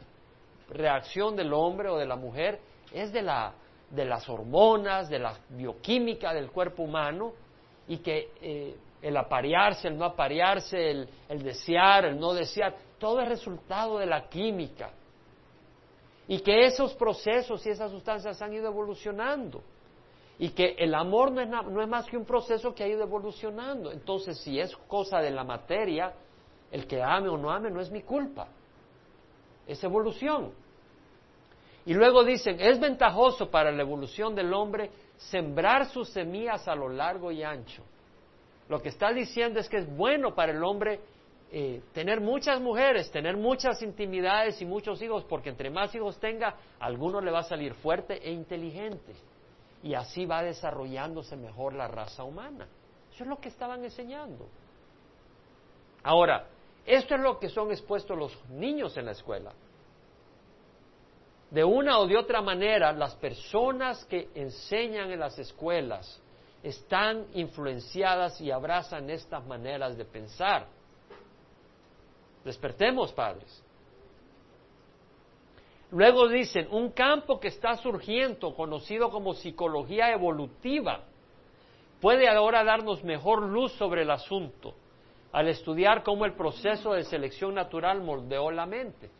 [0.70, 2.60] reacción del hombre o de la mujer
[2.92, 3.52] es de, la,
[3.90, 7.32] de las hormonas, de la bioquímica del cuerpo humano,
[7.88, 13.28] y que eh, el aparearse, el no aparearse, el, desear, el no desear, todo es
[13.28, 14.90] resultado de la química.
[16.26, 19.62] Y que esos procesos y esas sustancias han ido evolucionando.
[20.38, 23.02] Y que el amor no es, no es más que un proceso que ha ido
[23.02, 23.90] evolucionando.
[23.90, 26.12] Entonces, si es cosa de la materia,
[26.70, 28.48] el que ame o no ame no es mi culpa.
[29.66, 30.52] Es evolución.
[31.86, 36.88] Y luego dicen, es ventajoso para la evolución del hombre sembrar sus semillas a lo
[36.88, 37.82] largo y ancho.
[38.68, 41.00] Lo que está diciendo es que es bueno para el hombre
[41.50, 46.56] eh, tener muchas mujeres, tener muchas intimidades y muchos hijos, porque entre más hijos tenga,
[46.78, 49.14] alguno le va a salir fuerte e inteligente.
[49.82, 52.66] Y así va desarrollándose mejor la raza humana.
[53.14, 54.46] Eso es lo que estaban enseñando.
[56.02, 56.46] Ahora,
[56.84, 59.52] esto es lo que son expuestos los niños en la escuela.
[61.50, 66.20] De una o de otra manera, las personas que enseñan en las escuelas
[66.62, 70.66] están influenciadas y abrazan estas maneras de pensar.
[72.44, 73.62] Despertemos, padres.
[75.90, 81.04] Luego dicen, un campo que está surgiendo, conocido como psicología evolutiva,
[82.00, 84.74] puede ahora darnos mejor luz sobre el asunto
[85.32, 89.10] al estudiar cómo el proceso de selección natural moldeó la mente.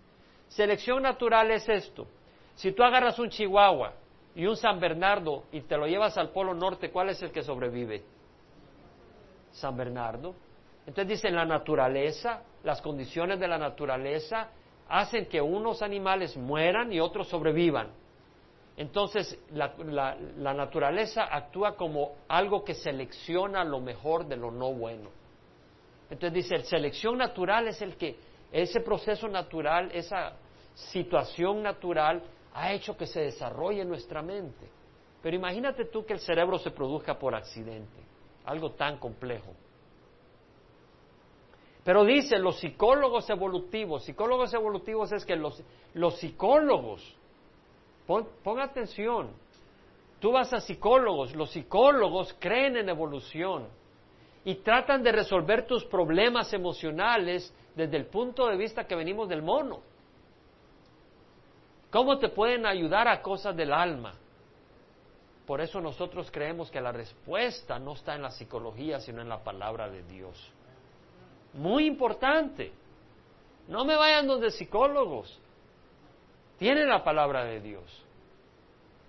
[0.49, 2.07] Selección natural es esto.
[2.55, 3.93] Si tú agarras un chihuahua
[4.39, 7.43] y un San Bernardo y te lo llevas al Polo Norte, ¿cuál es el que
[7.43, 8.05] sobrevive?
[9.51, 10.33] San Bernardo.
[10.87, 14.51] Entonces dicen la naturaleza, las condiciones de la naturaleza
[14.89, 17.89] hacen que unos animales mueran y otros sobrevivan.
[18.77, 25.11] Entonces la, la, naturaleza actúa como algo que selecciona lo mejor de lo no bueno.
[26.11, 28.17] Entonces dice, selección natural es el que,
[28.53, 30.35] ese proceso natural, esa
[30.75, 32.23] situación natural
[32.59, 34.67] ha hecho que se desarrolle nuestra mente.
[35.23, 38.01] Pero imagínate tú que el cerebro se produzca por accidente,
[38.45, 39.55] algo tan complejo.
[41.85, 45.63] Pero dice, los psicólogos evolutivos, psicólogos evolutivos es que los,
[45.95, 47.17] los psicólogos,
[48.07, 49.31] pon, pon atención,
[50.19, 53.69] tú vas a psicólogos, los psicólogos creen en evolución
[54.45, 59.43] y tratan de resolver tus problemas emocionales desde el punto de vista que venimos del
[59.43, 59.81] mono.
[61.91, 64.15] ¿Cómo te pueden ayudar a cosas del alma?
[65.47, 69.43] Por eso nosotros creemos que la respuesta no está en la psicología, sino en la
[69.43, 70.53] palabra de Dios.
[71.55, 72.71] Muy importante.
[73.67, 75.41] No me vayan donde psicólogos.
[76.59, 78.05] Tienen la palabra de Dios,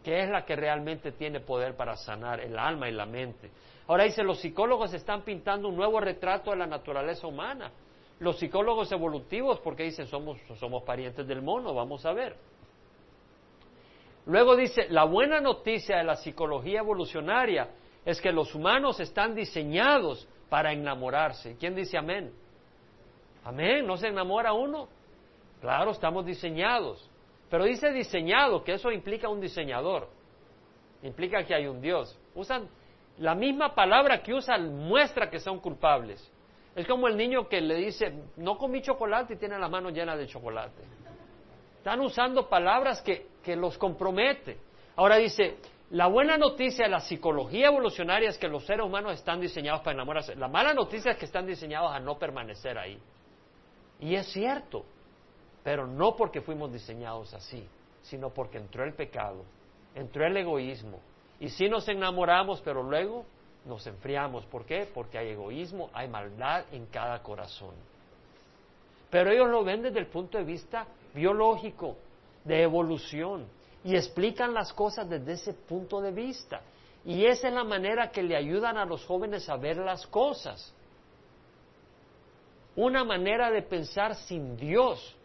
[0.03, 3.51] que es la que realmente tiene poder para sanar el alma y la mente.
[3.87, 7.71] Ahora dice, los psicólogos están pintando un nuevo retrato de la naturaleza humana.
[8.19, 12.37] Los psicólogos evolutivos, porque dicen, somos, somos parientes del mono, vamos a ver.
[14.29, 17.69] Luego dice, la buena noticia de la psicología evolucionaria
[18.05, 21.57] es que los humanos están diseñados para enamorarse.
[21.59, 22.31] ¿Quién dice amén?
[23.43, 24.87] Amén, ¿no se enamora uno?
[25.61, 27.09] Claro, estamos diseñados.
[27.49, 30.07] Pero dice diseñado, que eso implica un diseñador.
[31.01, 32.15] Implica que hay un Dios.
[32.35, 32.69] Usan
[33.17, 36.31] la misma palabra que usan muestra que son culpables.
[36.75, 40.15] Es como el niño que le dice, no comí chocolate y tiene la mano llena
[40.15, 40.98] de chocolate.
[41.79, 44.57] Están usando palabras que, los compromete.
[44.97, 45.57] Ahora dice,
[45.91, 49.93] la buena noticia de la psicología evolucionaria es que los seres humanos están diseñados para
[49.93, 50.35] enamorarse.
[50.35, 52.99] La mala noticia es que están diseñados a no permanecer ahí.
[54.01, 54.83] Y es cierto,
[55.63, 57.65] pero no porque fuimos diseñados así,
[58.03, 59.45] sino porque entró el pecado,
[59.95, 60.99] entró el egoísmo.
[61.39, 63.25] Y sí nos enamoramos, pero luego
[63.65, 64.45] nos enfriamos.
[64.45, 64.85] ¿Por qué?
[64.93, 67.73] Porque hay egoísmo, hay maldad en cada corazón.
[69.09, 71.97] Pero ellos lo ven desde el punto de vista biológico,
[72.43, 73.47] de evolución
[73.83, 76.61] y explican las cosas desde ese punto de vista.
[77.05, 80.73] Y esa es la manera que le ayudan a los jóvenes a ver las cosas.
[82.75, 85.15] Una manera de pensar sin Dios.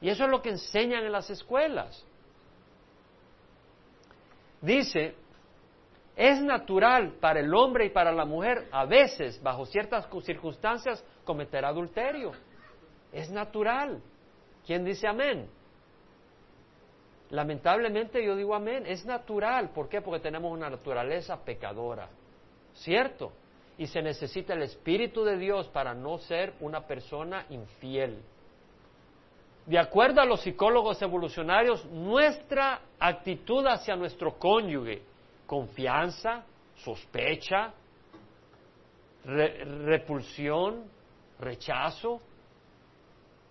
[0.00, 2.04] Y eso es lo que enseñan en las escuelas.
[4.60, 5.14] Dice,
[6.16, 11.64] es natural para el hombre y para la mujer, a veces, bajo ciertas circunstancias, cometer
[11.64, 12.32] adulterio.
[13.12, 14.00] Es natural.
[14.66, 15.48] ¿Quién dice amén?
[17.30, 19.70] Lamentablemente yo digo amén, es natural.
[19.70, 20.00] ¿Por qué?
[20.00, 22.08] Porque tenemos una naturaleza pecadora.
[22.74, 23.32] ¿Cierto?
[23.78, 28.22] Y se necesita el Espíritu de Dios para no ser una persona infiel.
[29.66, 35.02] De acuerdo a los psicólogos evolucionarios, nuestra actitud hacia nuestro cónyuge,
[35.46, 36.44] confianza,
[36.76, 37.72] sospecha,
[39.24, 40.84] repulsión,
[41.38, 42.20] rechazo,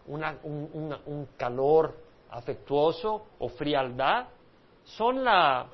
[0.08, 1.96] un calor
[2.32, 4.28] afectuoso o frialdad,
[4.84, 5.68] son la,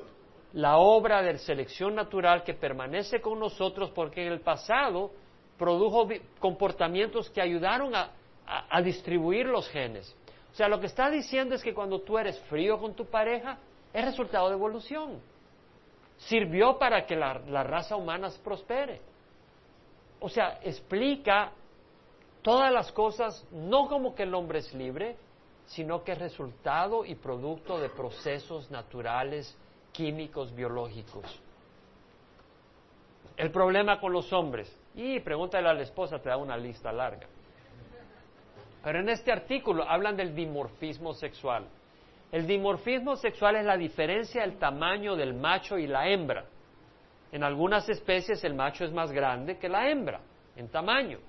[0.78, 5.12] obra de selección natural que permanece con nosotros porque en el pasado
[5.58, 6.08] produjo
[6.40, 8.12] comportamientos que ayudaron a,
[8.82, 10.16] distribuir los genes.
[10.54, 13.58] O sea, lo que está diciendo es que cuando tú eres frío con tu pareja,
[13.94, 15.20] es resultado de evolución.
[16.18, 19.02] Sirvió para que la, la raza humana prospere.
[20.20, 21.52] O sea, explica
[22.48, 25.18] todas las cosas, no como que el hombre es libre,
[25.66, 29.54] sino que es resultado y producto de procesos naturales,
[29.92, 31.26] químicos, biológicos.
[33.36, 37.28] El problema con los hombres, y pregúntale a la esposa, te da una lista larga.
[38.82, 41.68] Pero en este artículo hablan del dimorfismo sexual.
[42.32, 46.46] El dimorfismo sexual es la diferencia del tamaño del macho y la hembra.
[47.30, 50.22] En algunas especies el macho es más grande que la hembra
[50.56, 51.20] en tamaño.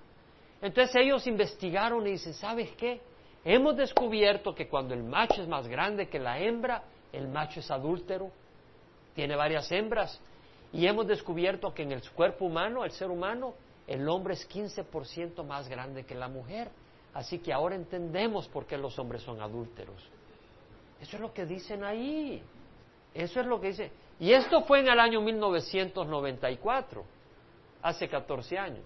[0.61, 3.01] Entonces ellos investigaron y dicen, ¿sabes qué?
[3.45, 6.83] Hemos descubierto que cuando el macho es más grande que la hembra,
[7.13, 8.31] el macho es adúltero,
[9.15, 10.21] tiene varias hembras.
[10.73, 13.55] Y hemos descubierto que en el cuerpo humano, el ser humano,
[13.87, 16.71] el hombre es 15% más grande que la mujer.
[17.15, 20.03] Así que ahora entendemos por qué los hombres son adúlteros.
[21.01, 22.43] Eso es lo que dicen ahí.
[23.15, 23.91] Eso es lo que dice.
[24.21, 27.05] Y esto fue en el año 1994,
[27.83, 28.85] hace 14 años.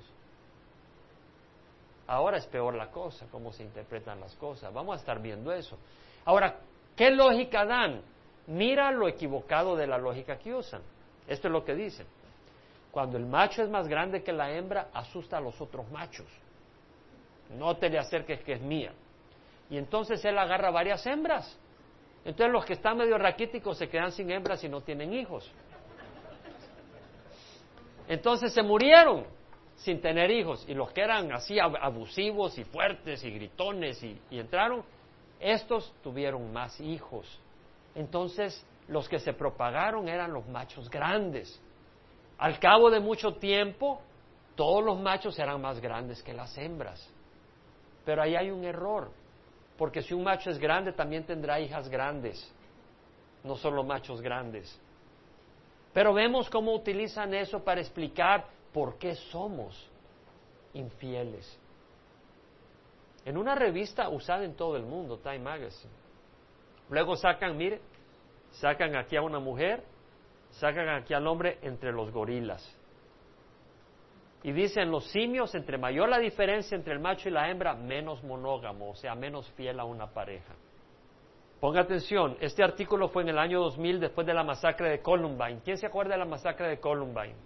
[2.06, 4.72] Ahora es peor la cosa, cómo se interpretan las cosas.
[4.72, 5.78] Vamos a estar viendo eso.
[6.24, 6.58] Ahora,
[6.96, 8.02] ¿qué lógica dan?
[8.46, 10.82] Mira lo equivocado de la lógica que usan.
[11.26, 12.06] Esto es lo que dicen.
[12.90, 16.26] Cuando el macho es más grande que la hembra, asusta a los otros machos.
[17.56, 18.92] No te le acerques que es mía.
[19.70, 21.58] Y entonces él agarra varias hembras.
[22.24, 25.50] Entonces los que están medio raquíticos se quedan sin hembras y no tienen hijos.
[28.08, 29.24] Entonces se murieron
[29.82, 34.84] sin tener hijos y los que eran así abusivos y fuertes y gritones y, entraron,
[35.40, 37.26] estos tuvieron más hijos.
[37.94, 41.60] Entonces los que se propagaron eran los machos grandes.
[42.38, 44.00] Al cabo de mucho tiempo,
[44.54, 47.08] todos los machos serán más grandes que las hembras.
[48.04, 49.10] Pero ahí hay un error,
[49.76, 52.52] porque si un macho es grande, también tendrá hijas grandes,
[53.42, 54.80] no solo machos grandes.
[55.92, 59.90] Pero vemos cómo utilizan eso para explicar por qué somos
[60.74, 61.58] infieles.
[63.24, 65.92] En una revista usada en todo el mundo, Time Magazine.
[66.90, 67.80] Luego sacan, mire,
[68.50, 69.84] sacan aquí a una mujer,
[70.50, 72.76] sacan aquí al hombre entre los gorilas.
[74.42, 78.24] Y dicen los simios, entre mayor la diferencia entre el macho y la hembra, menos
[78.24, 80.54] monógamo, o sea, menos fiel a una pareja.
[81.60, 85.60] Ponga atención, este artículo fue en el año 2000 después de la masacre de Columbine.
[85.64, 87.36] ¿Quién se acuerda de la masacre de Columbine?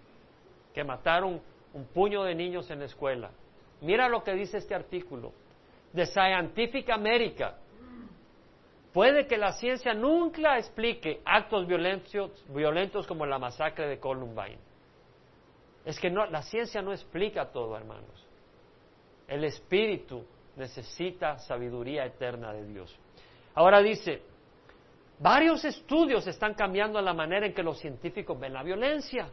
[0.76, 1.40] Que mataron
[1.72, 3.30] un puño de niños en la escuela.
[3.80, 5.32] Mira lo que dice este artículo.
[5.94, 7.56] The Scientific America.
[8.92, 14.58] Puede que la ciencia nunca explique actos violentos, violentos como la masacre de Columbine.
[15.86, 18.26] Es que no, la ciencia no explica todo, hermanos.
[19.26, 22.94] El espíritu necesita sabiduría eterna de Dios.
[23.54, 24.20] Ahora dice,
[25.20, 29.30] varios estudios están cambiando la manera en que los científicos ven la violencia.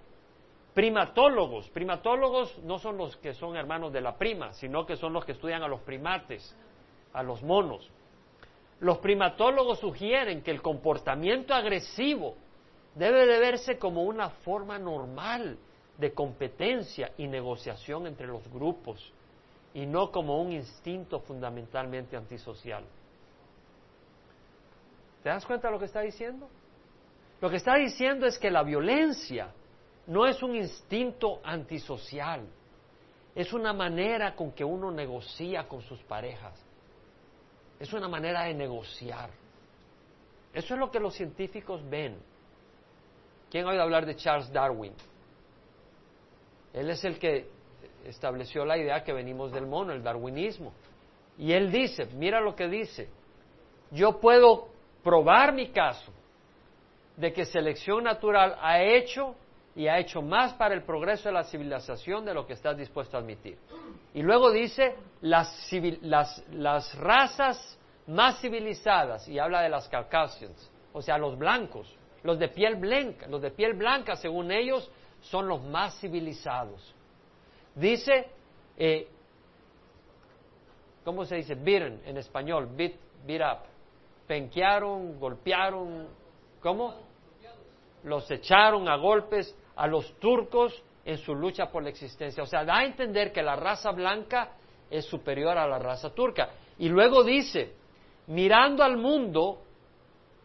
[0.74, 5.24] Primatólogos, primatólogos no son los que son hermanos de la prima, sino que son los
[5.24, 6.56] que estudian a los primates,
[7.14, 7.88] a los monos.
[8.80, 12.36] Los primatólogos sugieren que el comportamiento agresivo
[12.96, 15.58] debe de verse como una forma normal
[15.98, 19.14] de competencia y negociación entre los grupos
[19.76, 22.84] y no como un instinto fundamentalmente antisocial.
[25.22, 26.50] ¿Te das cuenta de lo que está diciendo?
[27.42, 29.54] Lo que está diciendo es que la violencia
[30.08, 32.46] no es un instinto antisocial,
[33.36, 36.60] es una manera con que uno negocia con sus parejas,
[37.80, 39.30] es una manera de negociar.
[40.54, 42.18] Eso es lo que los científicos ven.
[43.50, 44.94] ¿Quién ha oído hablar de Charles Darwin?
[46.74, 47.50] Él es el que
[48.06, 50.74] estableció la idea que venimos del mono, el darwinismo.
[51.38, 53.10] Y él dice, mira lo que dice,
[53.92, 54.68] yo puedo
[55.04, 56.12] probar mi caso
[57.18, 59.36] de que selección natural ha hecho
[59.76, 63.18] y ha hecho más para el progreso de la civilización de lo que estás dispuesto
[63.18, 63.58] a admitir.
[64.14, 65.72] Y luego dice las,
[66.02, 72.50] las, razas más civilizadas, y habla de las Caucasians, o sea, los blancos, los de
[72.50, 74.90] piel blanca, los de piel blanca, según ellos,
[75.22, 76.94] son los más civilizados.
[77.76, 78.28] Dice,
[78.78, 79.08] eh,
[81.04, 81.56] ¿cómo se dice?
[81.56, 82.94] Beaten en español, beat,
[83.26, 83.74] beat up
[84.28, 86.08] penquearon, golpearon,
[86.62, 86.96] ¿cómo?
[88.04, 92.44] Los echaron a golpes a los turcos en su lucha por la existencia.
[92.44, 94.52] O sea, da a entender que la raza blanca
[94.90, 96.50] es superior a la raza turca.
[96.78, 97.74] Y luego dice,
[98.28, 99.62] mirando al mundo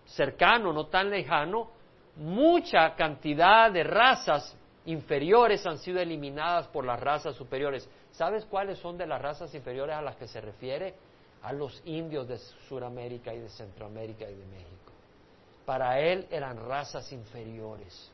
[0.07, 1.71] cercano, no tan lejano,
[2.17, 4.57] mucha cantidad de razas
[4.87, 7.89] inferiores han sido eliminadas por las razas superiores.
[8.11, 10.95] ¿Sabes cuáles son de las razas inferiores a las que se refiere?
[11.43, 14.93] a los indios de Sudamérica y de Centroamérica y de México.
[15.65, 18.11] Para él eran razas inferiores.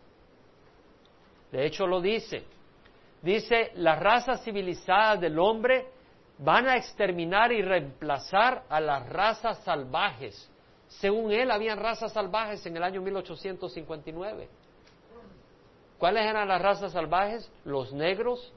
[1.54, 2.42] De hecho lo dice.
[3.22, 5.86] Dice, las razas civilizadas del hombre
[6.38, 10.50] van a exterminar y reemplazar a las razas salvajes.
[10.88, 14.48] Según él, habían razas salvajes en el año 1859.
[15.96, 17.48] ¿Cuáles eran las razas salvajes?
[17.64, 18.52] Los negros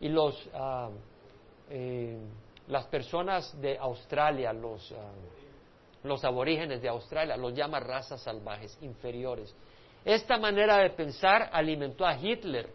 [0.00, 0.48] y los...
[1.68, 2.18] Eh,
[2.68, 5.12] las personas de Australia, los, ah,
[6.02, 9.54] los aborígenes de Australia, los llama razas salvajes, inferiores.
[10.06, 12.68] Esta manera de pensar alimentó a Hitler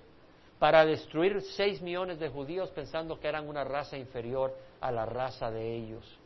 [0.60, 5.50] para destruir seis millones de judíos pensando que eran una raza inferior a la raza
[5.50, 6.20] de ellos.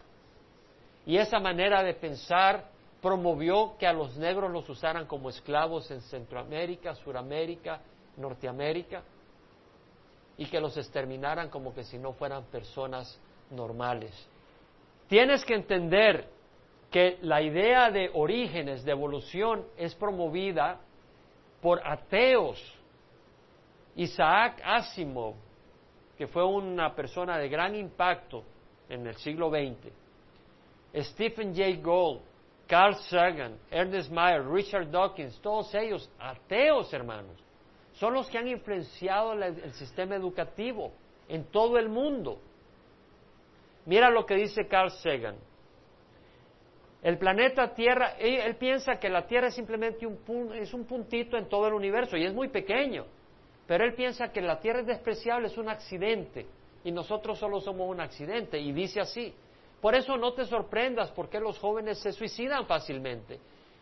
[1.06, 2.72] Y esa manera de pensar
[3.04, 7.82] promovió que a los negros los usaran como esclavos en Centroamérica, Suramérica,
[8.18, 9.04] Norteamérica,
[10.40, 13.16] y que los exterminaran como que si no fueran personas
[13.52, 14.12] normales.
[15.08, 16.28] Tienes que entender
[16.90, 20.80] que la idea de orígenes, de evolución, es promovida
[21.66, 22.62] por ateos.
[23.96, 25.34] Isaac Asimov,
[26.16, 28.44] que fue una persona de gran impacto
[28.88, 29.92] en el siglo XX,
[30.96, 32.22] Stephen Jay Gould,
[32.68, 37.36] Carl Sagan, Ernest Meyer, Richard Dawkins, todos ellos ateos, hermanos,
[37.94, 40.92] son los que han influenciado el sistema educativo
[41.28, 42.40] en todo el mundo.
[43.88, 45.38] Mira lo que dice Carl Sagan.
[47.06, 51.48] El planeta Tierra, él, piensa que la Tierra es simplemente un, es un puntito en
[51.48, 53.06] todo el universo y es muy pequeño,
[53.68, 56.48] pero él piensa que la Tierra es despreciable, es un accidente
[56.84, 59.32] y nosotros solo somos un accidente y dice así.
[59.80, 63.40] Por eso no te sorprendas porque los jóvenes se suicidan fácilmente,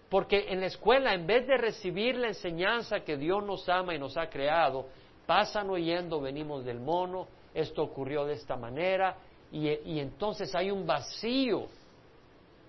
[0.10, 4.00] porque en la escuela en vez de recibir la enseñanza que Dios nos ama y
[4.00, 4.88] nos ha creado,
[5.26, 9.16] pasan oyendo, venimos del mono, esto ocurrió de esta manera,
[9.50, 11.70] y, y entonces hay un vacío.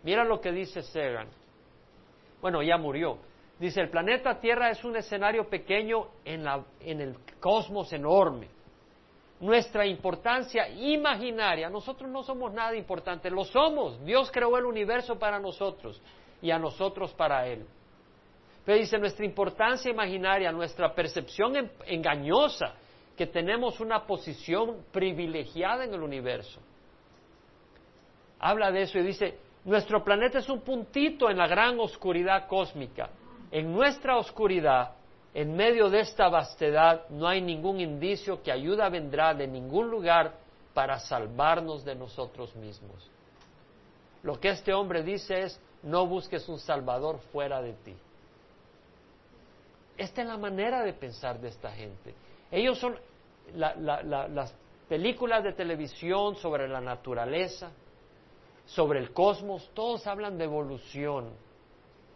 [0.05, 1.29] Mira lo que dice Sagan.
[2.41, 3.19] Bueno, ya murió.
[3.59, 8.49] Dice, el planeta Tierra es un escenario pequeño en, la, en el cosmos enorme.
[9.41, 14.03] Nuestra importancia imaginaria, nosotros no somos nada importante, lo somos.
[14.05, 16.01] Dios creó el universo para nosotros
[16.43, 17.67] y a nosotros para Él.
[18.65, 22.75] Pero dice, nuestra importancia imaginaria, nuestra percepción engañosa,
[23.17, 26.61] que tenemos una posición privilegiada en el universo.
[28.41, 33.11] Habla de eso y dice, nuestro planeta es un puntito en la gran oscuridad cósmica.
[33.51, 34.93] En nuestra oscuridad,
[35.33, 40.35] en medio de esta vastedad, no hay ningún indicio que ayuda vendrá de ningún lugar
[40.75, 43.11] para salvarnos de nosotros mismos.
[44.23, 47.95] Lo que este hombre dice es, no busques un Salvador fuera de ti.
[49.97, 52.15] Esta es la manera de pensar de esta gente.
[52.51, 52.99] Ellos son
[53.55, 54.55] las
[54.89, 57.71] películas de televisión sobre la naturaleza,
[58.67, 61.31] sobre el cosmos, todos hablan de evolución.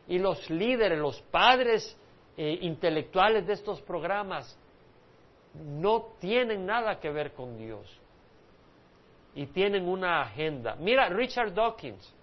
[0.06, 1.96] Y los líderes, los padres
[2.36, 4.58] eh, intelectuales de estos programas
[5.54, 7.86] no tienen nada que ver con Dios.
[9.34, 10.76] Y tienen una agenda.
[10.76, 12.14] Mira, Richard Dawkins,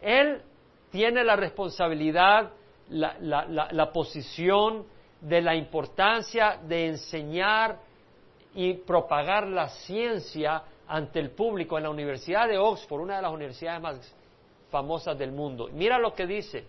[0.00, 0.42] él
[0.90, 2.50] tiene la responsabilidad
[2.88, 4.86] la, posición
[5.20, 7.78] de la importancia de enseñar
[8.54, 13.32] y propagar la ciencia ante el público en la Universidad de Oxford, una de las
[13.32, 14.16] universidades más
[14.70, 15.68] famosas del mundo.
[15.72, 16.64] Mira lo que dice,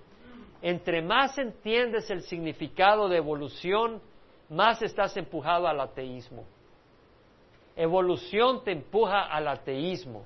[0.61, 4.01] entre más entiendes el significado de evolución,
[4.49, 6.45] más estás empujado al ateísmo.
[7.75, 10.25] Evolución te empuja al ateísmo.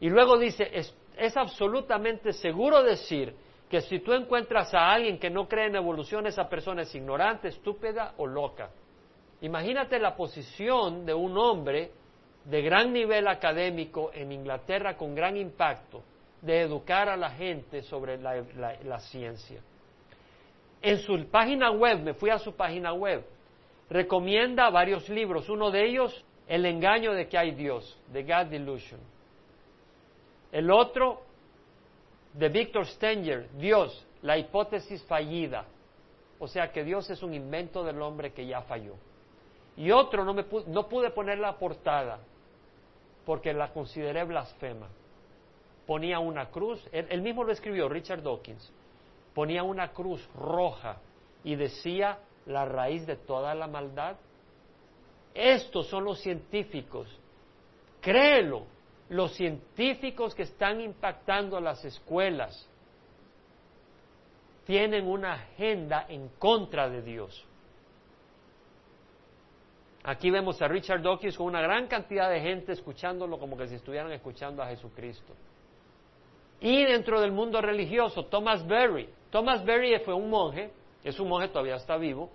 [0.00, 0.70] Y luego dice,
[1.16, 3.36] es absolutamente seguro decir
[3.70, 7.48] que si tú encuentras a alguien que no cree en evolución, esa persona es ignorante,
[7.48, 8.70] estúpida o loca.
[9.40, 11.90] Imagínate la posición de un hombre
[12.44, 16.02] de gran nivel académico en Inglaterra con gran impacto
[16.40, 19.60] de educar a la gente sobre la, ciencia.
[20.80, 23.24] En su página web, me fui a su página web,
[23.88, 25.48] recomienda varios libros.
[25.48, 29.00] Uno de ellos, El engaño de que hay Dios, The God Delusion.
[30.50, 31.22] El otro,
[32.34, 35.64] de Victor Stenger, Dios, la hipótesis fallida.
[36.40, 38.96] O sea que Dios es un invento del hombre que ya falló.
[39.76, 42.18] Y otro no, me pude, no pude poner la portada
[43.24, 44.88] porque la consideré blasfema.
[45.86, 48.72] Ponía una cruz, él, mismo lo escribió, Richard Dawkins,
[49.34, 50.98] ponía una cruz roja
[51.44, 54.16] y decía la raíz de toda la maldad.
[55.34, 57.08] Estos son los científicos.
[58.00, 58.64] Créelo,
[59.08, 62.68] los científicos que están impactando las escuelas
[64.64, 67.44] tienen una agenda en contra de Dios.
[70.04, 73.76] Aquí vemos a Richard Dawkins con una gran cantidad de gente escuchándolo como que si
[73.76, 75.32] estuvieran escuchando a Jesucristo.
[76.60, 79.08] Y dentro del mundo religioso, Thomas Berry.
[79.30, 80.70] Thomas Berry fue un monje,
[81.04, 82.30] es un monje, todavía está vivo.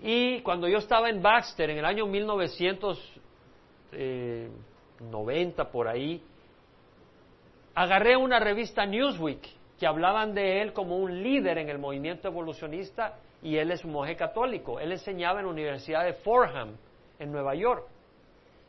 [0.00, 3.20] Y cuando yo estaba en Baxter en el año 1900,
[5.00, 6.22] 90 por ahí,
[7.74, 9.48] agarré una revista Newsweek
[9.78, 13.92] que hablaban de él como un líder en el movimiento evolucionista y él es un
[13.92, 14.78] monje católico.
[14.78, 16.76] Él enseñaba en la Universidad de Fordham,
[17.18, 17.86] en Nueva York.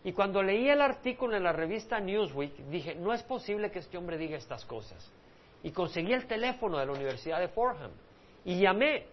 [0.03, 3.97] Y cuando leí el artículo en la revista Newsweek, dije, no es posible que este
[3.97, 5.11] hombre diga estas cosas.
[5.61, 7.91] Y conseguí el teléfono de la Universidad de Fordham
[8.43, 9.05] y llamé.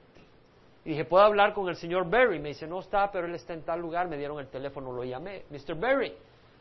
[0.85, 2.41] Y dije, ¿puedo hablar con el señor Berry?
[2.41, 4.09] Me dice, no está, pero él está en tal lugar.
[4.09, 5.45] Me dieron el teléfono, lo llamé.
[5.51, 5.77] Mr.
[5.77, 6.13] Berry,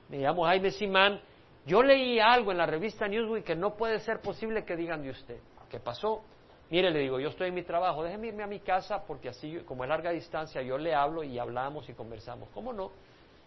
[0.10, 1.22] me llamo Jaime Simán,
[1.66, 5.12] yo leí algo en la revista Newsweek que no puede ser posible que digan de
[5.12, 5.39] usted.
[5.70, 6.24] ¿Qué pasó?
[6.70, 9.57] Mire, le digo, yo estoy en mi trabajo, déjeme irme a mi casa porque así,
[9.65, 12.49] como a larga distancia, yo le hablo y hablamos y conversamos.
[12.53, 12.91] ¿Cómo no?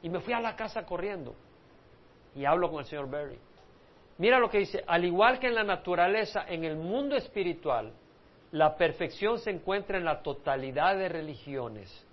[0.03, 1.35] Y me fui a la casa corriendo
[2.35, 3.39] y hablo con el señor Berry.
[4.19, 7.93] Mira lo que dice, al igual que en la naturaleza, en el mundo espiritual,
[8.51, 12.07] la perfección se encuentra en la totalidad de religiones,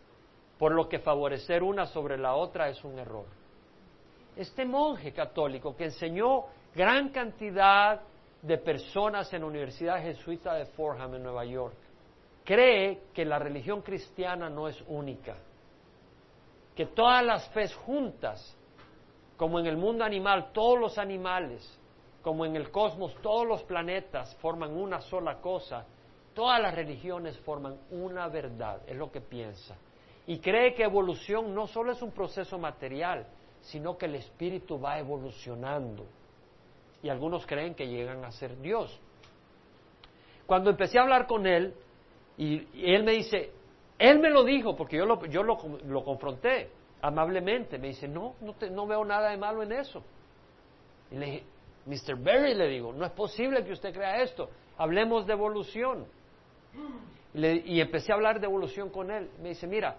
[0.57, 3.25] por lo que favorecer una sobre la otra es un error
[4.39, 8.01] este monje católico que enseñó gran cantidad
[8.41, 11.75] de personas en la Universidad Jesuita de Fordham en Nueva York,
[12.43, 15.35] cree que la religión cristiana no es única,
[16.75, 18.57] que todas las fes juntas,
[19.37, 21.79] como en el mundo animal, todos los animales,
[22.21, 25.85] como en el cosmos, todos los planetas forman una sola cosa,
[26.33, 29.75] todas las religiones forman una verdad, es lo que piensa.
[30.27, 33.25] Y cree que evolución no solo es un proceso material,
[33.61, 36.05] sino que el espíritu va evolucionando.
[37.01, 38.99] Y algunos creen que llegan a ser Dios.
[40.45, 41.73] Cuando empecé a hablar con él,
[42.37, 43.51] y, él me dice,
[43.97, 46.69] Él me lo dijo porque yo lo, yo lo, confronté
[47.01, 47.77] amablemente.
[47.77, 50.03] Me dice, no, no, no veo nada de malo en eso.
[51.11, 51.43] Y le dije,
[51.85, 52.15] Mr.
[52.17, 54.49] Berry, le digo, no es posible que usted crea esto.
[54.77, 56.05] Hablemos de evolución.
[57.33, 59.29] Y, empecé a hablar de evolución con él.
[59.41, 59.97] Me dice, mira,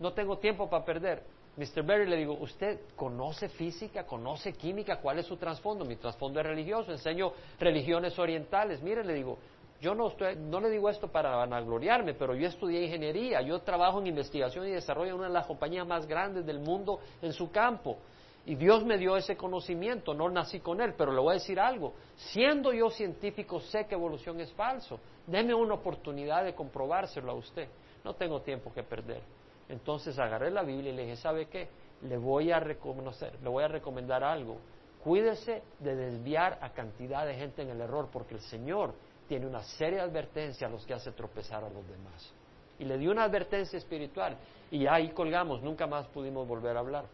[0.00, 1.22] no tengo tiempo para perder.
[1.56, 1.84] Mr.
[1.84, 4.96] Berry, le digo, ¿usted conoce física, conoce química?
[5.00, 5.84] ¿Cuál es su trasfondo?
[5.84, 8.82] Mi trasfondo es religioso, enseño religiones orientales.
[8.82, 9.38] Mire, le digo,
[9.80, 14.00] yo no, estoy, no le digo esto para vanagloriarme, pero yo estudié ingeniería, yo trabajo
[14.00, 17.50] en investigación y desarrollo en una de las compañías más grandes del mundo en su
[17.52, 17.98] campo.
[18.46, 21.60] Y Dios me dio ese conocimiento, no nací con él, pero le voy a decir
[21.60, 21.94] algo.
[22.16, 24.98] Siendo yo científico, sé que evolución es falso.
[25.26, 27.68] Deme una oportunidad de comprobárselo a usted.
[28.02, 29.22] No tengo tiempo que perder.
[29.68, 31.68] Entonces agarré la Biblia y le dije, ¿sabe qué?
[32.02, 34.58] Le voy a reconocer, le voy a recomendar algo.
[35.02, 38.94] Cuídese de desviar a cantidad de gente en el error, porque el Señor
[39.28, 42.32] tiene una seria advertencia a los que hace tropezar a los demás.
[42.78, 44.36] Y le dio una advertencia espiritual.
[44.70, 47.04] Y ahí colgamos, nunca más pudimos volver a hablar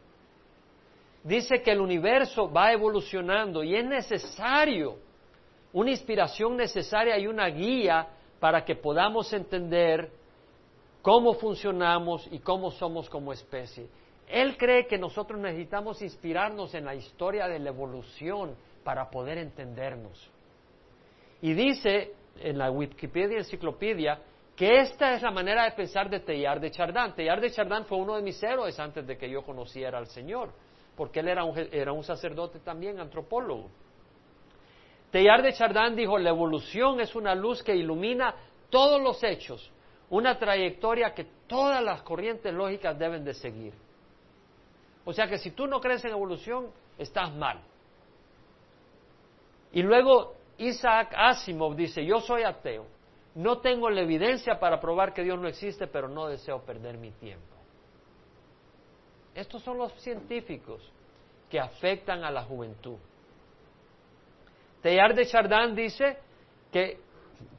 [1.22, 4.96] dice que el universo va evolucionando y es necesario,
[5.72, 10.10] una inspiración necesaria y una guía para que podamos entender
[11.02, 13.88] cómo funcionamos y cómo somos como especie.
[14.28, 20.30] Él cree que nosotros necesitamos inspirarnos en la historia de la evolución para poder entendernos.
[21.42, 24.20] Y dice en la Wikipedia Enciclopedia
[24.54, 27.14] que esta es la manera de pensar de Teilhard de Chardin.
[27.14, 30.50] Teilhard de Chardin fue uno de mis héroes antes de que yo conociera al Señor
[31.00, 33.70] porque él era un, era un sacerdote también, antropólogo.
[35.10, 38.34] Teilhard de Chardin dijo, la evolución es una luz que ilumina
[38.68, 39.72] todos los hechos,
[40.10, 43.72] una trayectoria que todas las corrientes lógicas deben de seguir.
[45.04, 47.60] O sea que si tú no crees en evolución, estás mal.
[49.72, 52.86] Y luego Isaac Asimov dice, yo soy ateo,
[53.36, 57.12] no tengo la evidencia para probar que Dios no existe, pero no deseo perder mi
[57.12, 57.54] tiempo.
[59.34, 60.82] Estos son los científicos
[61.48, 62.98] que afectan a la juventud.
[64.82, 66.18] Teilhard de Chardin dice
[66.72, 66.98] que,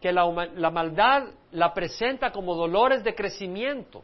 [0.03, 0.25] la,
[0.55, 4.03] la maldad la presenta como dolores de crecimiento.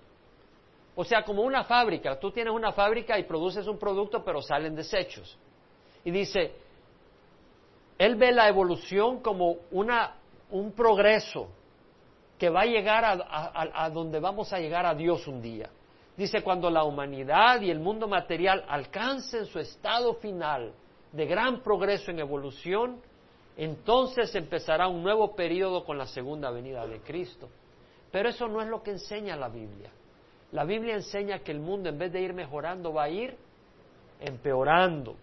[0.95, 2.20] O sea, como una fábrica.
[2.20, 5.38] Tú tienes una fábrica y produces un producto, pero salen desechos.
[6.04, 6.54] Y dice,
[7.98, 10.16] él ve la evolución como una,
[10.50, 11.50] un progreso
[12.38, 15.70] que va a llegar a, donde vamos a llegar a Dios un día.
[16.16, 20.74] Dice, cuando la humanidad y el mundo material alcancen su estado final
[21.12, 23.02] de gran progreso en evolución,
[23.58, 27.49] entonces empezará un nuevo periodo con la segunda venida de Cristo.
[28.12, 29.91] Pero eso no es lo que enseña la Biblia.
[30.51, 33.36] La Biblia enseña que el mundo en vez de ir mejorando va a ir
[34.20, 35.16] empeorando.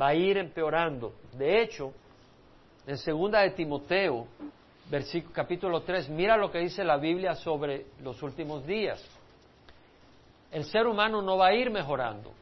[0.00, 1.14] Va a ir empeorando.
[1.32, 1.92] De hecho,
[2.86, 4.26] en segunda de Timoteo,
[4.90, 9.02] versículo, capítulo 3, mira lo que dice la Biblia sobre los últimos días
[10.50, 12.32] el ser humano no va a ir mejorando.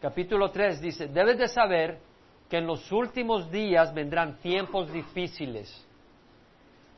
[0.00, 1.98] Capítulo 3 dice, debes de saber
[2.54, 5.84] que en los últimos días vendrán tiempos difíciles,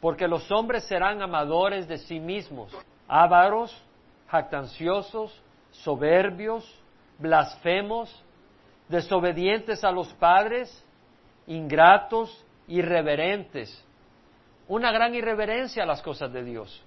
[0.02, 2.70] porque los hombres serán amadores de sí mismos,
[3.08, 3.74] ávaros,
[4.28, 6.70] jactanciosos, soberbios,
[7.18, 8.22] blasfemos,
[8.90, 10.84] desobedientes a los padres,
[11.46, 13.82] ingratos, irreverentes.
[14.68, 16.84] Una gran irreverencia a las cosas de Dios,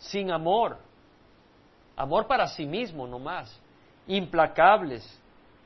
[0.00, 0.76] sin amor,
[1.94, 3.62] amor para sí mismo no más,
[4.08, 5.06] implacables,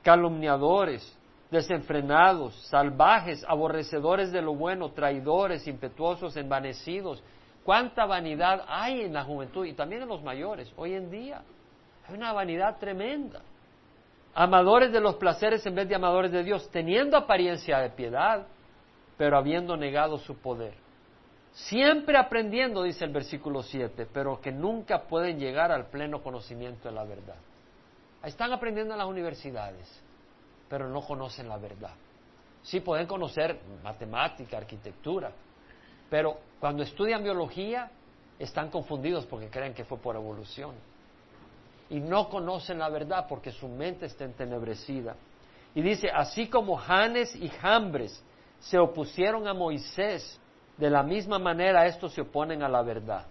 [0.02, 1.18] calumniadores,
[1.54, 7.22] desenfrenados, salvajes, aborrecedores de lo bueno, traidores, impetuosos, envanecidos.
[7.64, 11.42] ¿Cuánta vanidad hay en la juventud y también en los mayores hoy en día?
[12.06, 13.40] Hay una vanidad tremenda.
[14.34, 18.46] Amadores de los placeres en vez de amadores de Dios, teniendo apariencia de piedad,
[19.16, 20.74] pero habiendo negado su poder.
[21.52, 26.94] Siempre aprendiendo, dice el versículo 7, pero que nunca pueden llegar al pleno conocimiento de
[26.94, 27.36] la verdad.
[28.24, 30.03] Están aprendiendo en las universidades,
[30.68, 31.92] pero no conocen la verdad.
[32.62, 35.30] Sí pueden conocer matemática, arquitectura,
[36.08, 37.90] pero cuando estudian biología
[38.38, 40.74] están confundidos porque creen que fue por evolución.
[41.90, 45.16] Y no conocen la verdad porque su mente está entenebrecida.
[45.74, 48.22] Y dice, así como Janes y Jambres
[48.60, 50.40] se opusieron a Moisés
[50.76, 53.26] de la misma manera estos se oponen a la verdad.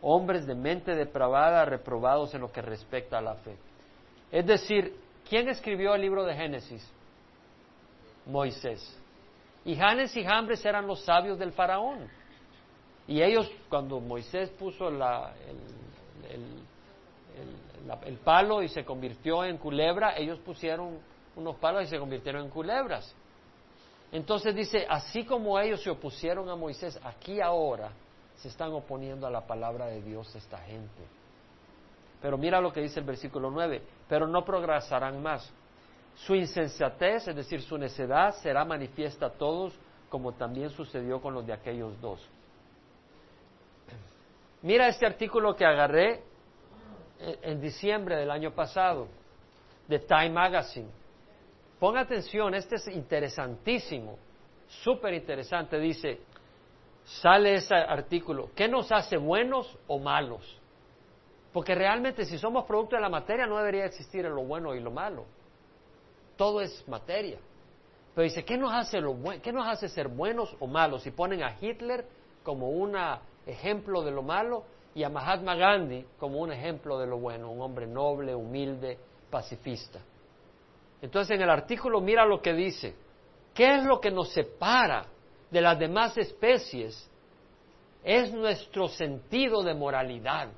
[0.00, 3.56] Hombres de mente depravada, reprobados en lo que respecta a la fe.
[4.30, 4.96] Es decir,
[5.28, 6.86] ¿quién escribió el libro de Génesis?
[8.26, 8.98] Moisés.
[9.64, 12.08] Y Janes y Jambres eran los sabios del faraón.
[13.06, 15.32] Y ellos, cuando Moisés puso la,
[18.06, 20.98] el, palo y se convirtió en culebra, ellos pusieron
[21.34, 23.14] unos palos y se convirtieron en culebras.
[24.12, 27.90] Entonces dice, así como ellos se opusieron a Moisés, aquí ahora
[28.36, 31.02] se están oponiendo a la palabra de Dios esta gente.
[32.22, 35.52] Pero mira lo que dice el versículo 9, pero no progresarán más.
[36.14, 39.74] Su insensatez, es decir, su necedad, será manifiesta a todos,
[40.08, 42.20] como también sucedió con los de aquellos dos.
[44.62, 46.22] Mira este artículo que agarré
[47.18, 49.08] en diciembre del año pasado,
[49.88, 50.88] de Time Magazine.
[51.80, 54.16] Ponga atención, este es interesantísimo,
[54.84, 55.78] súper interesante.
[55.80, 56.20] Dice,
[57.04, 60.61] sale ese artículo, ¿qué nos hace buenos o malos?
[61.52, 64.90] Porque realmente si somos producto de la materia no debería existir lo bueno y lo
[64.90, 65.26] malo.
[66.36, 67.38] Todo es materia.
[68.14, 71.06] Pero dice, ¿qué nos hace, lo ¿qué nos hace ser buenos o malos?
[71.06, 72.06] Y ponen a Hitler
[72.42, 72.96] como un
[73.46, 77.60] ejemplo de lo malo y a Mahatma Gandhi como un ejemplo de lo bueno, un
[77.60, 78.98] hombre noble, humilde,
[79.30, 80.00] pacifista.
[81.00, 82.94] Entonces en el artículo mira lo que dice.
[83.54, 85.04] ¿Qué es lo que nos separa
[85.50, 87.10] de las demás especies?
[88.04, 90.48] Es nuestro sentido de moralidad.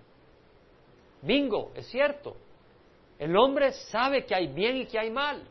[1.25, 2.37] Bingo, es cierto.
[3.19, 5.43] El hombre sabe que hay bien y que hay mal.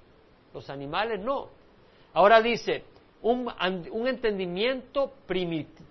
[0.53, 1.49] Los animales no.
[2.13, 2.83] Ahora dice,
[3.23, 5.13] un, entendimiento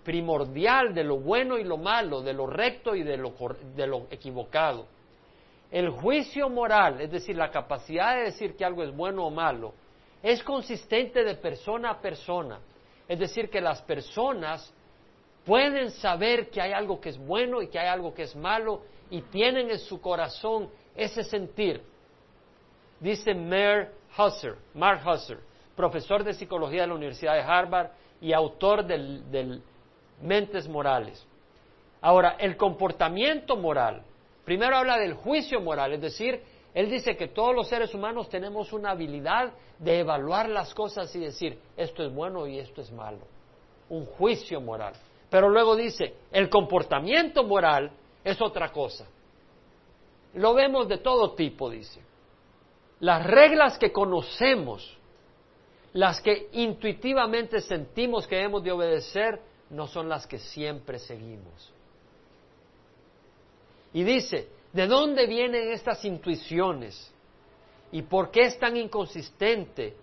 [0.04, 3.34] primordial de lo bueno y lo malo, de lo recto y de lo,
[3.74, 4.86] de lo equivocado.
[5.70, 9.72] El juicio moral, es decir, la capacidad de decir que algo es bueno o malo,
[10.22, 12.60] es consistente de persona a persona.
[13.08, 14.72] Es decir, que las personas
[15.44, 18.82] pueden saber que hay algo que es bueno y que hay algo que es malo
[19.12, 21.82] y tienen en su corazón ese sentir.
[22.98, 25.38] Dice Mark Husser, Mark Husser,
[25.76, 27.90] profesor de psicología de la Universidad de Harvard
[28.22, 29.62] y autor del,
[30.22, 31.26] Mentes Morales.
[32.00, 34.02] Ahora, el comportamiento moral,
[34.46, 36.40] primero habla del juicio moral, es decir,
[36.72, 41.20] él dice que todos los seres humanos tenemos una habilidad de evaluar las cosas y
[41.20, 43.26] decir, esto es bueno y esto es malo.
[43.90, 44.94] Un juicio moral.
[45.28, 47.90] Pero luego dice, el comportamiento moral
[48.24, 49.06] es otra cosa.
[50.34, 52.00] Lo vemos de todo tipo, dice.
[53.00, 54.98] Las reglas que conocemos
[55.94, 61.72] las que intuitivamente sentimos que hemos de obedecer no son las que siempre seguimos.
[63.92, 67.12] Y dice, ¿de dónde vienen estas intuiciones?
[67.90, 69.94] ¿Y por qué es tan inconsistente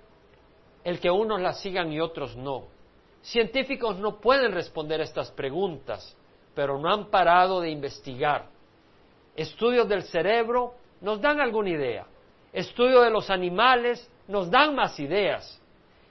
[0.84, 2.65] el que unos las sigan y otros no?
[3.24, 6.15] Científicos no pueden responder estas preguntas,
[6.60, 8.47] pero no han parado de investigar.
[9.34, 12.05] Estudios del cerebro nos dan alguna idea.
[12.51, 15.57] Estudios de los animales nos dan más ideas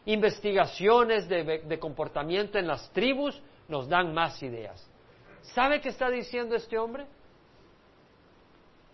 [0.06, 3.38] investigaciones de, comportamiento en las tribus
[3.68, 4.82] nos dan más ideas.
[5.42, 7.04] ¿Sabe qué está diciendo este hombre?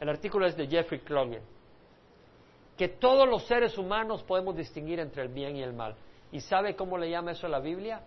[0.01, 1.43] El artículo es de Jeffrey Cloninger.
[2.77, 5.95] Que todos los seres humanos podemos distinguir entre el bien y el mal.
[6.33, 8.03] ¿Y sabe cómo le llama eso a la Biblia?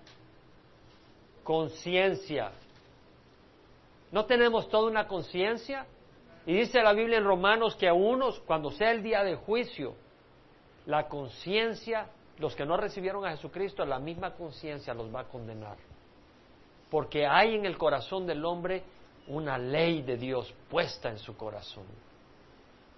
[1.46, 2.52] Conciencia.
[4.12, 5.86] ¿No tenemos toda una conciencia?
[6.46, 9.96] Y dice la Biblia en Romanos que a unos, cuando sea el día de juicio,
[10.86, 12.08] la conciencia
[12.40, 15.78] los que no recibieron a Jesucristo, la misma conciencia los va a condenar.
[16.90, 18.84] Porque hay en el corazón del hombre
[19.28, 21.86] una ley de Dios puesta en su corazón.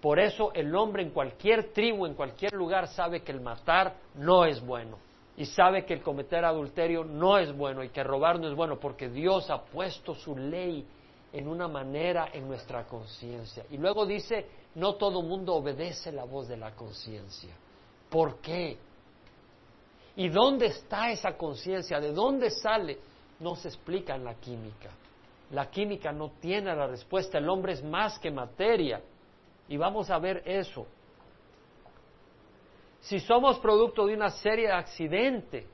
[0.00, 4.44] Por eso el hombre en cualquier tribu, en cualquier lugar, sabe que el matar no
[4.44, 4.98] es bueno.
[5.36, 8.78] Y sabe que el cometer adulterio no es bueno y que robar no es bueno,
[8.78, 10.86] porque Dios ha puesto su ley
[11.32, 13.64] en una manera en nuestra conciencia.
[13.70, 17.54] Y luego dice, no todo mundo obedece la voz de la conciencia.
[18.08, 18.76] ¿Por qué?
[20.16, 22.00] ¿Y dónde está esa conciencia?
[22.00, 22.98] ¿De dónde sale?
[23.38, 24.90] No se explica en la química.
[25.52, 27.38] La química no tiene la respuesta.
[27.38, 29.00] El hombre es más que materia.
[29.68, 30.86] Y vamos a ver eso.
[33.00, 35.64] Si somos producto de una serie de accidentes,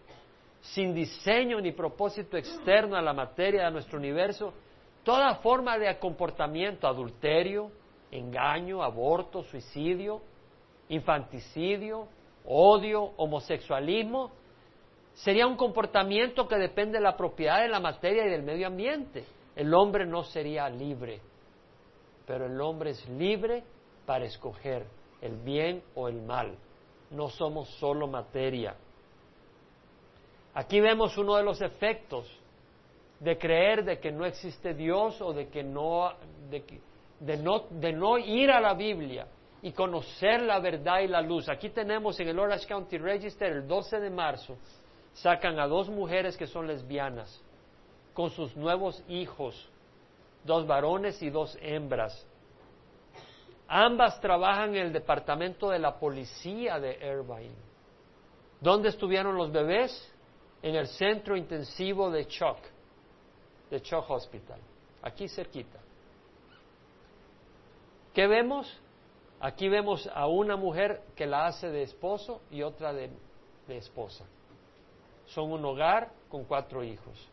[0.60, 4.52] sin diseño ni propósito externo a la materia de nuestro universo,
[5.06, 7.70] toda forma de comportamiento, adulterio,
[8.10, 10.20] engaño, aborto, suicidio,
[10.88, 12.08] infanticidio,
[12.44, 14.32] odio, homosexualismo,
[15.14, 19.24] sería un comportamiento que depende de la propiedad de la materia y del medio ambiente.
[19.54, 21.20] El hombre no sería libre,
[22.26, 23.62] pero el hombre es libre
[24.06, 24.86] para escoger
[25.20, 26.58] el bien o el mal.
[27.12, 28.74] No somos solo materia.
[30.52, 32.28] Aquí vemos uno de los efectos
[33.20, 36.12] de creer de que no existe Dios o de que no
[37.20, 39.26] de, no, de no ir a la Biblia
[39.62, 41.48] y conocer la verdad y la luz.
[41.48, 44.56] Aquí tenemos en el Orange County Register el 12 de marzo,
[45.14, 47.42] sacan a dos mujeres que son lesbianas
[48.12, 49.68] con sus nuevos hijos,
[50.44, 52.26] dos varones y dos hembras.
[53.68, 57.56] Ambas trabajan en el departamento de la policía de Irvine.
[58.60, 60.12] ¿Dónde estuvieron los bebés?
[60.62, 62.58] En el centro intensivo de Chuck.
[63.70, 64.60] De Chuck Hospital,
[65.02, 65.78] aquí cerquita.
[68.14, 68.80] ¿Qué vemos?
[69.40, 73.10] Aquí vemos a una mujer que la hace de esposo y otra de,
[73.68, 74.24] de esposa.
[75.26, 77.28] Son un hogar con cuatro hijos.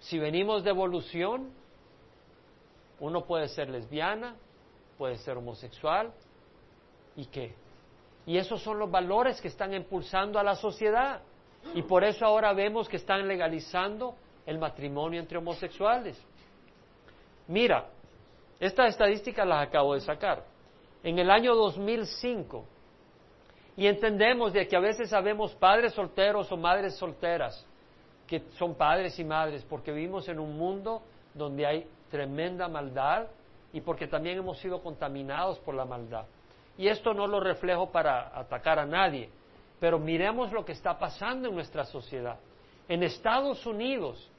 [0.00, 1.50] Si venimos de evolución,
[3.00, 4.36] uno puede ser lesbiana,
[4.96, 6.12] puede ser homosexual,
[7.16, 7.54] ¿y qué?
[8.26, 11.22] Y esos son los valores que están impulsando a la sociedad.
[11.74, 14.14] Y por eso ahora vemos que están legalizando
[14.48, 16.18] el matrimonio entre homosexuales.
[17.48, 17.84] Mira,
[18.58, 20.42] estas estadísticas las acabo de sacar.
[21.02, 22.64] En el año 2005,
[23.76, 27.62] y entendemos de que a veces sabemos padres solteros o madres solteras,
[28.26, 31.02] que son padres y madres, porque vivimos en un mundo
[31.34, 33.26] donde hay tremenda maldad
[33.74, 36.24] y porque también hemos sido contaminados por la maldad.
[36.78, 39.28] Y esto no lo reflejo para atacar a nadie,
[39.78, 42.38] pero miremos lo que está pasando en nuestra sociedad.
[42.88, 44.30] En Estados Unidos,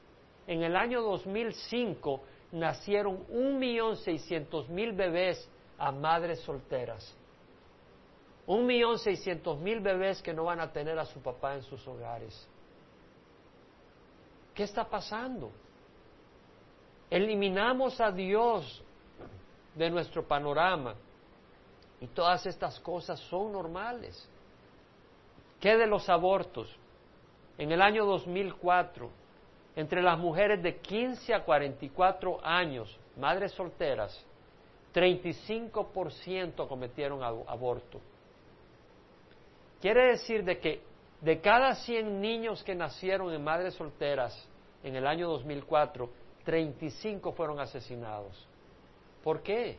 [0.50, 5.48] en el año 2005, nacieron un millón seiscientos mil bebés
[5.78, 7.14] a madres solteras.
[8.48, 11.86] Un millón seiscientos mil bebés que no van a tener a su papá en sus
[11.86, 12.48] hogares.
[14.52, 15.52] ¿Qué está pasando?
[17.08, 18.82] Eliminamos a Dios
[19.76, 20.96] de nuestro panorama
[22.00, 24.28] y todas estas cosas son normales.
[25.60, 26.76] ¿Qué de los abortos?
[27.56, 29.19] En el año 2004,
[29.76, 34.24] entre las mujeres de 15 a 44 años, madres solteras,
[34.92, 38.00] 35% cometieron aborto.
[39.80, 40.82] Quiere decir de que
[41.20, 44.48] de cada 100 niños que nacieron en madres solteras
[44.82, 46.10] en el año 2004,
[46.44, 48.46] 35 fueron asesinados.
[49.22, 49.78] ¿Por qué?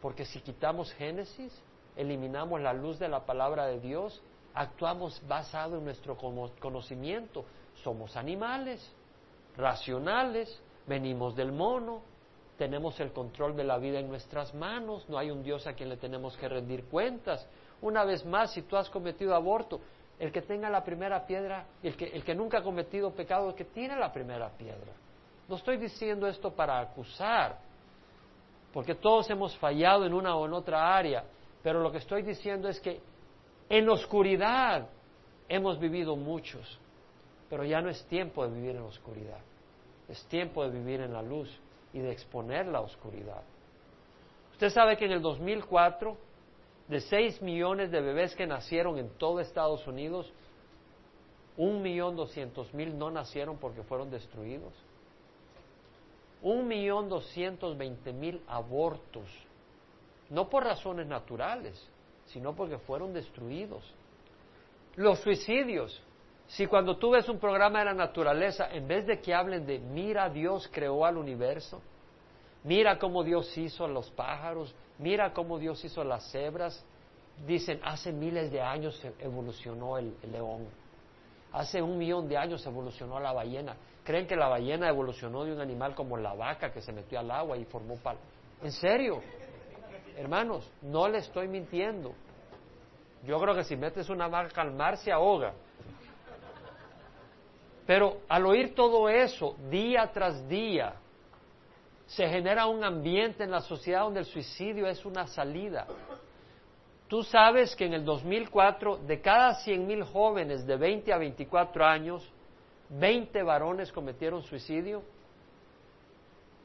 [0.00, 1.52] Porque si quitamos Génesis,
[1.96, 4.22] eliminamos la luz de la palabra de Dios,
[4.54, 7.44] actuamos basado en nuestro conocimiento.
[7.82, 8.80] Somos animales,
[9.56, 12.02] racionales, venimos del mono,
[12.58, 15.88] tenemos el control de la vida en nuestras manos, no hay un Dios a quien
[15.88, 17.48] le tenemos que rendir cuentas.
[17.80, 19.80] Una vez más, si tú has cometido aborto,
[20.18, 23.54] el que tenga la primera piedra, el que, el que nunca ha cometido pecado, el
[23.54, 24.92] que tiene la primera piedra.
[25.48, 27.58] No estoy diciendo esto para acusar,
[28.72, 31.24] porque todos hemos fallado en una o en otra área,
[31.62, 33.00] pero lo que estoy diciendo es que
[33.70, 34.86] en la oscuridad
[35.48, 36.78] hemos vivido muchos,
[37.50, 39.40] pero ya no es tiempo de vivir en la oscuridad,
[40.08, 41.50] es tiempo de vivir en la luz
[41.92, 43.42] y de exponer la oscuridad.
[44.52, 46.16] Usted sabe que en el 2004,
[46.88, 50.32] de 6 millones de bebés que nacieron en todo Estados Unidos,
[51.58, 54.72] un millón doscientos mil no nacieron porque fueron destruidos
[56.42, 59.28] un millón doscientos veinte mil abortos,
[60.30, 61.88] no por razones naturales,
[62.26, 63.82] sino porque fueron destruidos.
[64.96, 66.02] Los suicidios,
[66.50, 69.78] si cuando tú ves un programa de la naturaleza, en vez de que hablen de
[69.78, 71.80] mira Dios creó al universo,
[72.64, 76.84] mira cómo Dios hizo los pájaros, mira cómo Dios hizo las cebras,
[77.46, 80.66] dicen hace miles de años evolucionó el, el león,
[81.52, 83.76] hace un millón de años evolucionó la ballena.
[84.02, 87.30] ¿Creen que la ballena evolucionó de un animal como la vaca que se metió al
[87.30, 88.16] agua y formó pal?
[88.60, 89.22] ¿En serio?
[90.16, 92.12] Hermanos, no le estoy mintiendo.
[93.24, 95.52] Yo creo que si metes una vaca al mar se ahoga.
[97.90, 100.94] Pero al oír todo eso, día tras día,
[102.06, 105.88] se genera un ambiente en la sociedad donde el suicidio es una salida.
[107.08, 112.32] Tú sabes que en el 2004, de cada 100.000 jóvenes de 20 a 24 años,
[112.90, 115.02] 20 varones cometieron suicidio.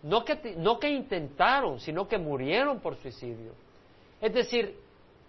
[0.03, 3.53] No que, no que intentaron, sino que murieron por suicidio.
[4.21, 4.79] Es decir,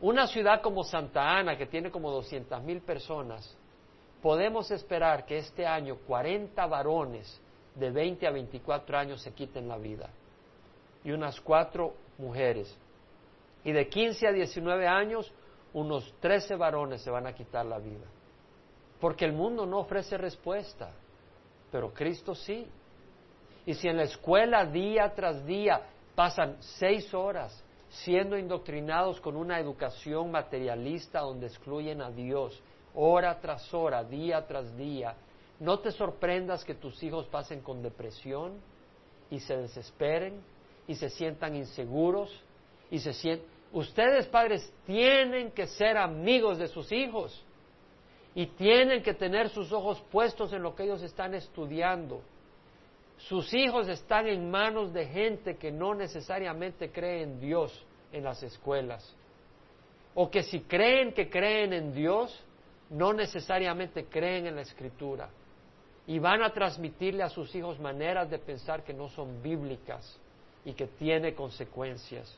[0.03, 3.57] una ciudad como Santa Ana, que tiene como 200 mil personas,
[4.23, 7.41] podemos esperar que este año 40 varones
[7.75, 10.09] de 20 a 24 años se quiten la vida
[11.05, 12.77] y unas cuatro mujeres.
[13.65, 15.33] Y de 15 a 19 años,
[15.73, 18.07] unos 13 varones se van a quitar la vida.
[19.01, 20.91] Porque el mundo no ofrece respuesta,
[21.71, 22.67] pero Cristo sí.
[23.67, 25.83] Y si en la escuela día tras día
[26.15, 32.61] pasan seis horas siendo indoctrinados con una educación materialista donde excluyen a Dios,
[32.97, 35.15] hora tras hora, día tras día,
[35.61, 38.61] no te sorprendas que tus hijos pasen con depresión
[39.31, 40.43] y se desesperen
[40.89, 42.31] y se sientan inseguros
[42.91, 43.47] y se sientan...
[43.73, 47.45] Ustedes padres tienen que ser amigos de sus hijos
[48.35, 52.21] y tienen que tener sus ojos puestos en lo que ellos están estudiando.
[53.17, 58.43] Sus hijos están en manos de gente que no necesariamente cree en Dios en las
[58.43, 59.15] escuelas.
[60.15, 62.46] O que si creen que creen en Dios,
[62.91, 65.29] no necesariamente creen en la escritura.
[66.09, 70.17] y van a transmitirle a sus hijos maneras de pensar que no son bíblicas
[70.65, 72.33] y que tiene consecuencias.